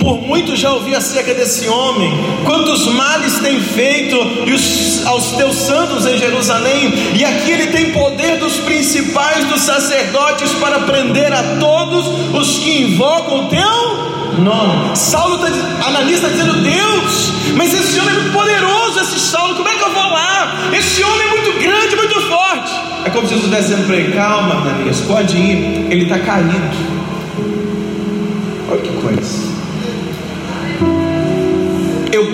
por 0.00 0.20
muito 0.20 0.56
já 0.56 0.72
ouvi 0.72 0.94
acerca 0.94 1.34
desse 1.34 1.68
homem, 1.68 2.12
quantos 2.44 2.86
males 2.86 3.38
tem 3.38 3.60
feito 3.60 4.16
os, 4.18 5.06
aos 5.06 5.32
teus 5.32 5.56
santos 5.56 6.06
em 6.06 6.18
Jerusalém, 6.18 6.92
e 7.14 7.24
aqui 7.24 7.50
ele 7.50 7.66
tem 7.68 7.92
poder 7.92 8.38
dos 8.38 8.56
principais 8.58 9.44
dos 9.46 9.60
sacerdotes 9.60 10.52
para 10.54 10.80
prender 10.80 11.32
a 11.32 11.56
todos 11.58 12.06
os 12.34 12.58
que 12.58 12.82
invocam 12.82 13.46
o 13.46 13.48
teu 13.48 14.14
nome. 14.42 14.96
Saulo 14.96 15.36
está, 15.36 15.86
Ananias 15.88 16.22
está 16.22 16.28
dizendo, 16.28 16.54
Deus, 16.62 17.32
mas 17.56 17.72
esse 17.72 18.00
homem 18.00 18.14
é 18.14 18.18
muito 18.18 18.32
poderoso, 18.32 19.00
esse 19.00 19.18
Saulo, 19.18 19.54
como 19.54 19.68
é 19.68 19.74
que 19.74 19.82
eu 19.82 19.92
vou 19.92 20.10
lá? 20.10 20.70
Esse 20.72 21.02
homem 21.02 21.26
é 21.26 21.30
muito 21.30 21.60
grande, 21.60 21.96
muito 21.96 22.20
forte. 22.22 22.72
É 23.04 23.10
como 23.10 23.26
se 23.26 23.34
Jesus 23.34 23.44
estivesse 23.44 23.68
dizendo 23.68 23.86
para 23.86 23.96
ele: 23.96 24.12
calma, 24.12 24.54
Ananias, 24.54 25.00
pode 25.02 25.36
ir, 25.36 25.86
ele 25.90 26.04
está 26.04 26.18
caído. 26.18 26.93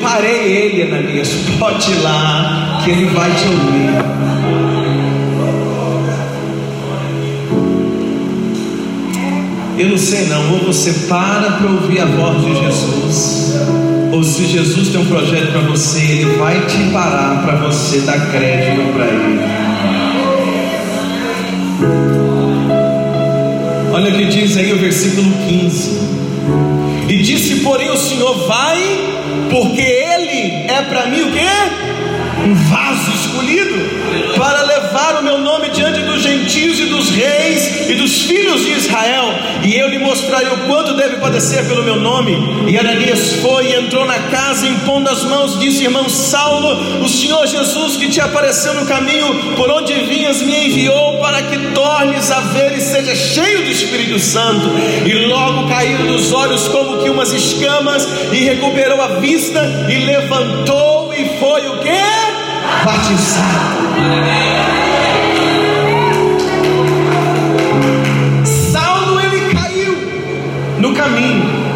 Parei 0.00 0.52
ele, 0.52 0.82
Ananias, 0.82 1.28
pode 1.58 1.90
ir 1.90 2.00
lá, 2.02 2.80
que 2.84 2.90
ele 2.90 3.06
vai 3.06 3.30
te 3.30 3.44
ouvir. 3.48 3.90
Eu 9.78 9.88
não 9.88 9.98
sei 9.98 10.26
não, 10.26 10.52
ou 10.52 10.58
você 10.66 10.92
para 11.08 11.52
para 11.52 11.70
ouvir 11.70 12.00
a 12.00 12.04
voz 12.04 12.44
de 12.44 12.54
Jesus, 12.54 13.54
ou 14.12 14.22
se 14.22 14.44
Jesus 14.46 14.88
tem 14.88 15.00
um 15.00 15.06
projeto 15.06 15.52
para 15.52 15.62
você, 15.62 16.00
ele 16.00 16.36
vai 16.36 16.60
te 16.66 16.76
parar 16.92 17.42
para 17.42 17.56
você 17.66 18.00
dar 18.00 18.30
crédito 18.30 18.92
para 18.92 19.06
ele. 19.06 19.40
Olha 23.92 24.10
o 24.10 24.16
que 24.16 24.24
diz 24.26 24.56
aí 24.56 24.72
o 24.72 24.78
versículo 24.78 25.30
15. 25.48 26.10
E 27.08 27.22
disse, 27.22 27.56
porém, 27.56 27.90
o 27.90 27.96
Senhor 27.96 28.46
vai, 28.46 28.78
porque 29.50 29.80
ele 29.80 30.64
é 30.68 30.82
para 30.88 31.06
mim 31.06 31.22
o 31.22 31.32
quê? 31.32 31.48
Um 32.44 32.54
vaso 32.54 33.10
escolhido 33.10 33.74
para 34.38 34.62
levar 34.62 35.20
o 35.20 35.22
meu 35.22 35.38
nome 35.38 35.68
diante 35.70 36.00
dos 36.00 36.22
gentios 36.22 36.78
e 36.80 36.86
dos 36.86 37.10
reis 37.10 37.39
e 37.90 37.94
dos 37.94 38.22
filhos 38.22 38.62
de 38.62 38.70
Israel, 38.70 39.34
e 39.64 39.76
eu 39.76 39.88
lhe 39.88 39.98
mostrarei 39.98 40.48
o 40.48 40.66
quanto 40.66 40.94
deve 40.94 41.16
padecer 41.16 41.66
pelo 41.66 41.82
meu 41.82 41.96
nome. 41.96 42.38
E 42.68 42.78
Ananias 42.78 43.34
foi 43.34 43.66
e 43.66 43.74
entrou 43.74 44.06
na 44.06 44.18
casa, 44.30 44.66
impondo 44.66 45.10
as 45.10 45.24
mãos, 45.24 45.58
disse: 45.58 45.84
Irmão 45.84 46.08
Saulo, 46.08 47.04
o 47.04 47.08
Senhor 47.08 47.46
Jesus 47.46 47.96
que 47.96 48.08
te 48.08 48.20
apareceu 48.20 48.74
no 48.74 48.86
caminho 48.86 49.54
por 49.56 49.70
onde 49.70 49.92
vinhas 50.04 50.42
me 50.42 50.66
enviou 50.66 51.18
para 51.18 51.42
que 51.42 51.58
tornes 51.72 52.30
a 52.30 52.40
ver 52.40 52.76
e 52.76 52.80
seja 52.80 53.14
cheio 53.14 53.64
do 53.64 53.70
Espírito 53.70 54.18
Santo. 54.18 54.70
E 55.04 55.12
logo 55.26 55.68
caiu 55.68 56.06
dos 56.06 56.32
olhos 56.32 56.68
como 56.68 57.02
que 57.02 57.10
umas 57.10 57.32
escamas, 57.32 58.06
e 58.32 58.36
recuperou 58.36 59.00
a 59.00 59.20
vista, 59.20 59.60
e 59.88 59.98
levantou 59.98 61.12
e 61.12 61.38
foi 61.38 61.68
o 61.68 61.78
que? 61.78 61.90
Batizado. 62.84 64.89
Caminho. 71.00 71.70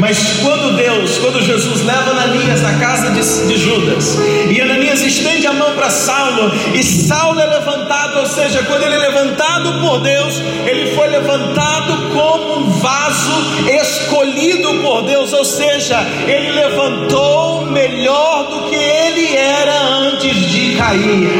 Mas 0.00 0.40
quando 0.42 0.76
Deus, 0.76 1.18
quando 1.18 1.40
Jesus 1.40 1.84
leva 1.84 2.10
Ananias 2.10 2.60
na 2.60 2.74
casa 2.74 3.10
de, 3.12 3.46
de, 3.46 3.56
Judas, 3.56 4.18
e 4.50 4.60
Ananias 4.60 5.00
estende 5.00 5.46
a 5.46 5.52
mão 5.52 5.72
para 5.74 5.88
Saulo, 5.88 6.52
e 6.74 6.82
Saulo 6.82 7.40
é 7.40 7.46
levantado, 7.46 8.18
ou 8.18 8.26
seja, 8.26 8.64
quando 8.64 8.82
ele 8.82 8.96
é 8.96 8.98
levantado 8.98 9.80
por 9.80 10.00
Deus, 10.00 10.42
ele 10.66 10.94
foi 10.96 11.08
levantado 11.08 12.10
como 12.12 12.58
um 12.58 12.70
vaso 12.80 13.32
escolhido 13.80 14.74
por 14.82 15.02
Deus, 15.02 15.32
ou 15.32 15.44
seja, 15.44 16.00
ele 16.26 16.50
levantou 16.50 17.66
melhor 17.66 18.48
do 18.50 18.68
que 18.68 18.74
ele 18.74 19.36
era 19.36 19.80
antes 19.80 20.36
de 20.50 20.74
cair. 20.74 21.30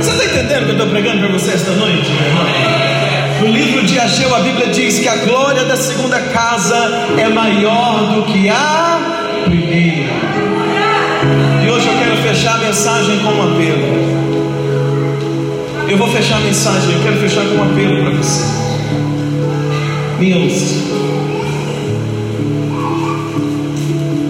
Você 0.00 0.10
está 0.10 0.24
entendendo 0.26 0.62
o 0.62 0.64
que 0.66 0.70
eu 0.70 0.76
estou 0.76 0.88
pregando 0.88 1.18
para 1.20 1.32
você 1.32 1.52
esta 1.52 1.72
noite, 1.72 2.10
meu 2.10 2.28
irmão? 2.28 2.89
No 3.40 3.46
livro 3.46 3.82
de 3.86 3.98
Ageu, 3.98 4.34
a 4.34 4.40
Bíblia 4.40 4.66
diz 4.66 4.98
que 4.98 5.08
a 5.08 5.16
glória 5.16 5.64
da 5.64 5.74
segunda 5.74 6.20
casa 6.20 7.08
é 7.16 7.26
maior 7.28 8.14
do 8.14 8.24
que 8.24 8.48
a 8.50 9.42
primeira. 9.46 10.10
E 11.64 11.70
hoje 11.70 11.88
eu 11.88 11.94
quero 11.98 12.16
fechar 12.18 12.56
a 12.56 12.58
mensagem 12.58 13.18
com 13.20 13.30
um 13.30 13.42
apelo. 13.42 14.10
Eu 15.88 15.96
vou 15.96 16.08
fechar 16.08 16.36
a 16.36 16.40
mensagem, 16.40 16.92
eu 16.92 17.02
quero 17.02 17.16
fechar 17.16 17.42
com 17.46 17.54
um 17.54 17.62
apelo 17.62 18.02
para 18.02 18.10
você. 18.10 18.44
Me 20.18 20.34
ouça. 20.34 20.74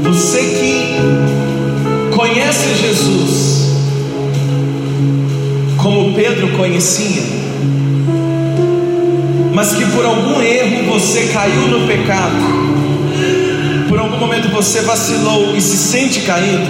Você 0.05 0.39
que 0.39 0.97
conhece 2.15 2.75
Jesus 2.77 3.51
como 5.77 6.15
Pedro 6.15 6.49
conhecia, 6.57 7.20
mas 9.61 9.75
que 9.75 9.85
por 9.91 10.07
algum 10.07 10.41
erro 10.41 10.91
você 10.91 11.29
caiu 11.35 11.69
no 11.69 11.87
pecado, 11.87 12.35
por 13.91 13.99
algum 13.99 14.17
momento 14.17 14.49
você 14.49 14.81
vacilou 14.81 15.55
e 15.55 15.61
se 15.61 15.77
sente 15.77 16.23
caído, 16.23 16.67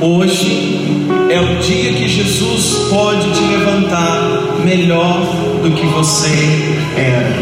hoje 0.00 1.06
é 1.30 1.40
o 1.40 1.60
dia 1.60 1.92
que 1.92 2.08
Jesus 2.08 2.88
pode 2.90 3.30
te 3.30 3.40
levantar 3.40 4.20
melhor 4.64 5.20
do 5.62 5.70
que 5.76 5.86
você 5.86 6.74
era. 6.96 7.32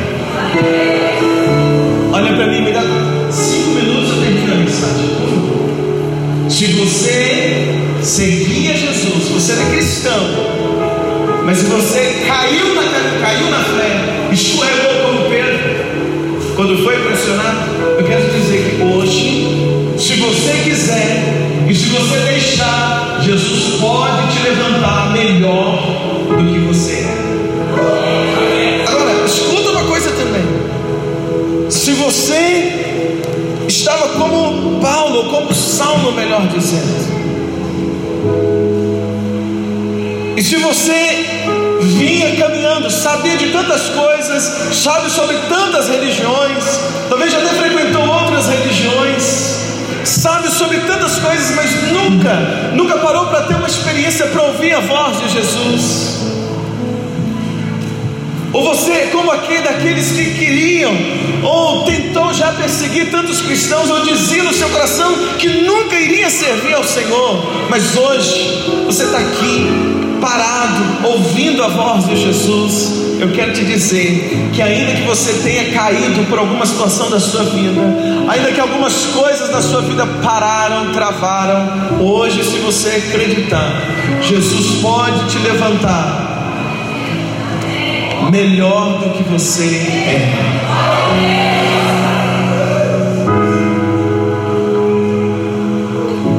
Olha 2.12 2.34
para 2.34 2.49
mim, 2.49 2.61
me 2.61 2.72
dá 2.72 2.82
cinco 3.30 3.70
minutos 3.70 4.11
eu 4.11 4.20
termino 4.20 4.53
a 4.53 4.57
mensagem. 4.57 6.51
Se 6.51 6.66
você 6.66 7.78
seguia 8.03 8.76
Jesus, 8.76 9.26
você 9.30 9.53
era 9.53 9.64
cristão, 9.70 10.20
mas 11.45 11.59
se 11.59 11.64
você 11.64 12.24
caiu 12.26 12.74
na, 12.74 12.82
caiu 13.20 13.51
na 13.51 13.64
fé, 13.64 14.28
escorregou 14.32 15.07
como 15.07 15.30
Pedro, 15.30 16.55
quando 16.55 16.82
foi 16.84 16.97
pressionado, 16.99 17.70
eu 17.99 18.05
quero 18.05 18.30
dizer 18.30 18.76
que 18.76 18.82
hoje, 18.82 19.97
se 19.99 20.14
você 20.14 20.53
quiser 20.64 21.43
e 21.68 21.74
se 21.74 21.86
você 21.86 22.16
deixar, 22.18 23.20
Jesus 23.22 23.80
pode 23.80 24.32
te 24.32 24.43
levantar 24.43 25.12
melhor 25.12 26.26
do 26.28 26.53
que 26.53 26.59
você 26.61 26.93
é. 26.93 28.84
Agora, 28.86 29.24
escuta 29.26 29.70
uma 29.70 29.84
coisa 29.84 30.11
também. 30.11 31.70
Se 31.70 31.93
você 31.93 32.72
estava 33.66 34.09
como 34.11 34.80
Paulo, 34.80 35.30
como 35.30 35.55
Saulo, 35.55 36.12
melhor 36.12 36.47
dizendo, 36.49 37.12
e 40.36 40.43
se 40.43 40.57
você 40.57 41.11
caminhando, 42.73 42.91
sabia 42.91 43.37
de 43.37 43.51
tantas 43.51 43.89
coisas, 43.91 44.43
sabe 44.73 45.11
sobre 45.11 45.37
tantas 45.49 45.89
religiões, 45.89 46.81
talvez 47.09 47.33
já 47.33 47.39
até 47.39 47.49
frequentou 47.49 48.07
outras 48.07 48.47
religiões, 48.47 49.59
sabe 50.05 50.51
sobre 50.51 50.79
tantas 50.81 51.18
coisas, 51.18 51.55
mas 51.55 51.93
nunca, 51.93 52.35
nunca 52.75 52.99
parou 52.99 53.27
para 53.27 53.43
ter 53.43 53.55
uma 53.55 53.66
experiência 53.66 54.27
para 54.27 54.43
ouvir 54.43 54.73
a 54.73 54.81
voz 54.81 55.20
de 55.20 55.29
Jesus. 55.29 56.23
Ou 58.55 58.62
você 58.64 58.93
é 58.93 59.07
como 59.07 59.31
aquele 59.31 59.62
daqueles 59.62 60.12
que 60.12 60.25
queriam, 60.35 60.93
ou 61.43 61.85
tentou 61.85 62.33
já 62.35 62.53
perseguir 62.53 63.11
tantos 63.11 63.41
cristãos, 63.41 63.91
ou 63.91 64.01
dizia 64.05 64.43
no 64.43 64.53
seu 64.53 64.68
coração 64.68 65.14
que 65.39 65.49
nunca 65.49 65.99
iria 65.99 66.29
servir 66.29 66.75
ao 66.75 66.85
Senhor, 66.85 67.68
mas 67.70 67.97
hoje 67.97 68.64
você 68.87 69.05
está 69.05 69.18
aqui 69.18 70.01
parado, 70.23 71.09
ouvindo 71.09 71.64
a 71.64 71.68
voz 71.68 72.07
de 72.07 72.16
Jesus, 72.16 73.18
eu 73.20 73.33
quero 73.33 73.53
te 73.53 73.64
dizer 73.64 74.51
que, 74.53 74.62
ainda 74.62 74.93
que 74.93 75.03
você 75.03 75.33
tenha 75.43 75.73
caído 75.73 76.25
por 76.31 76.39
alguma 76.39 76.64
situação 76.64 77.11
da 77.11 77.18
sua 77.18 77.43
vida, 77.43 77.83
ainda 78.29 78.53
que 78.53 78.61
algumas 78.61 79.07
coisas 79.07 79.51
da 79.51 79.61
sua 79.61 79.83
vida 79.83 80.07
pararam, 80.23 80.93
travaram, 80.93 82.01
hoje, 82.01 82.45
se 82.45 82.59
você 82.59 82.91
acreditar, 82.91 83.68
Jesus 84.23 84.81
pode 84.81 85.29
te 85.29 85.39
levantar 85.39 86.31
melhor 88.31 89.01
do 89.01 89.11
que 89.11 89.25
você 89.25 89.64
é. 89.64 90.53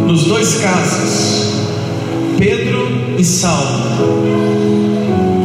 Nos 0.07 0.23
dois 0.23 0.55
casos, 0.55 1.65
Pedro 2.37 3.02
e 3.17 3.23
Saulo, 3.23 4.23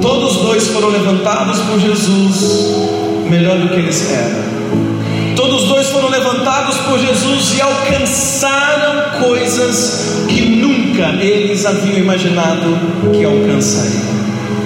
todos 0.01 0.37
dois 0.37 0.69
foram 0.69 0.89
levantados 0.89 1.59
por 1.61 1.81
Jesus 1.81 2.89
melhor 3.29 3.59
do 3.59 3.69
que 3.69 3.77
eles 3.77 4.11
eram. 4.11 4.49
Todos 5.37 5.65
dois 5.65 5.89
foram 5.89 6.09
levantados 6.09 6.77
por 6.79 6.99
Jesus 6.99 7.57
e 7.57 7.61
alcançaram 7.61 9.21
coisas 9.21 10.25
que 10.29 10.41
nunca 10.43 11.23
eles 11.23 11.65
haviam 11.65 11.99
imaginado 11.99 12.77
que 13.13 13.25
alcançariam. 13.25 14.19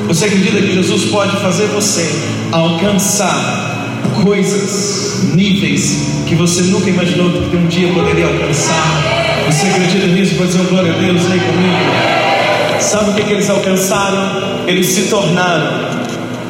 Você 0.09 0.27
acredita 0.27 0.61
que 0.61 0.75
Jesus 0.75 1.05
pode 1.07 1.37
fazer 1.39 1.67
você 1.67 2.09
alcançar 2.51 4.01
coisas, 4.23 5.25
níveis 5.35 6.23
que 6.27 6.35
você 6.35 6.63
nunca 6.63 6.89
imaginou 6.89 7.31
que 7.51 7.57
um 7.57 7.67
dia 7.67 7.93
poderia 7.93 8.27
alcançar? 8.27 9.43
Você 9.47 9.67
acredita 9.67 10.07
nisso? 10.07 10.35
Pode 10.37 10.53
dizer 10.53 10.67
glória 10.69 10.93
a 10.95 10.97
Deus 10.97 11.21
aí 11.31 11.41
comigo. 11.41 12.32
Sabe 12.83 13.11
o 13.11 13.15
que, 13.15 13.23
que 13.23 13.33
eles 13.33 13.49
alcançaram? 13.49 14.67
Eles 14.67 14.87
se 14.87 15.03
tornaram 15.03 15.89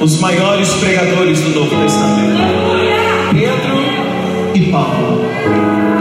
os 0.00 0.18
maiores 0.18 0.68
pregadores 0.74 1.40
do 1.40 1.50
Novo 1.50 1.76
Testamento. 1.76 2.40
Pedro 3.32 4.52
e 4.54 4.72
Paulo. 4.72 5.24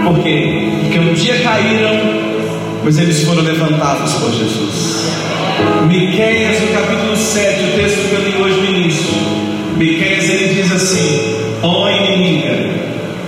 Por 0.05 0.23
quê? 0.23 0.69
Porque 0.81 0.99
um 0.99 1.13
dia 1.13 1.39
caíram, 1.41 1.91
mas 2.83 2.97
eles 2.97 3.23
foram 3.23 3.43
levantados 3.43 4.13
por 4.13 4.31
Jesus. 4.31 5.11
Miqueias, 5.87 6.61
no 6.61 6.67
capítulo 6.67 7.15
7, 7.15 7.63
o 7.63 7.77
texto 7.77 8.09
que 8.09 8.15
eu 8.15 8.21
li 8.23 8.41
hoje 8.41 8.61
no 8.61 8.77
início. 8.77 9.13
Miqueias 9.77 10.29
ele 10.29 10.53
diz 10.55 10.71
assim: 10.71 11.35
Ó 11.61 11.83
oh, 11.83 11.89
inimiga, 11.89 12.69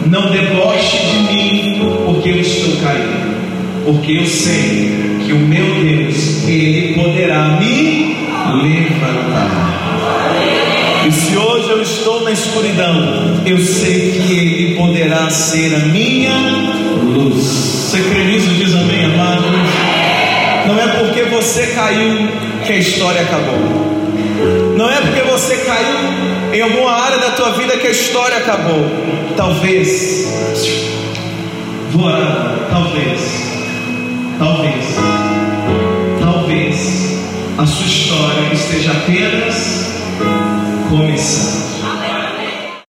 não 0.07 0.31
deboche 0.31 0.97
de 0.97 1.33
mim, 1.33 1.81
porque 2.05 2.29
eu 2.29 2.39
estou 2.39 2.77
caído. 2.77 3.33
Porque 3.85 4.13
eu 4.13 4.25
sei 4.25 5.19
que 5.25 5.33
o 5.33 5.39
meu 5.39 5.65
Deus, 5.81 6.32
Ele 6.45 6.93
poderá 6.93 7.57
me 7.59 8.15
levantar. 8.61 9.73
E 11.07 11.11
se 11.11 11.37
hoje 11.37 11.69
eu 11.69 11.81
estou 11.81 12.23
na 12.23 12.31
escuridão, 12.31 13.41
eu 13.45 13.57
sei 13.57 14.11
que 14.11 14.33
Ele 14.33 14.75
poderá 14.75 15.29
ser 15.29 15.75
a 15.75 15.79
minha 15.79 16.33
luz. 17.01 17.43
Você 17.43 18.01
crê 18.03 18.23
nisso? 18.23 18.49
Diz 18.49 18.73
amém, 18.73 19.05
amado. 19.05 19.43
Não 20.67 20.79
é 20.79 20.87
porque 20.99 21.23
você 21.23 21.67
caiu 21.67 22.27
que 22.65 22.73
a 22.73 22.77
história 22.77 23.21
acabou. 23.21 23.93
Não 24.77 24.89
é 24.89 25.01
porque 25.01 25.21
você 25.21 25.57
caiu 25.57 25.97
em 26.53 26.61
alguma 26.61 26.91
área 26.91 27.17
da 27.17 27.31
tua 27.31 27.51
vida 27.51 27.77
que 27.77 27.87
a 27.87 27.91
história 27.91 28.37
acabou. 28.37 28.85
Talvez, 29.35 30.27
voando, 31.91 32.69
talvez, 32.69 33.19
talvez, 34.39 34.85
talvez 34.95 35.32
a 37.57 37.65
sua 37.65 37.85
história 37.85 38.53
esteja 38.53 38.91
apenas 38.91 40.01
começando. 40.89 41.62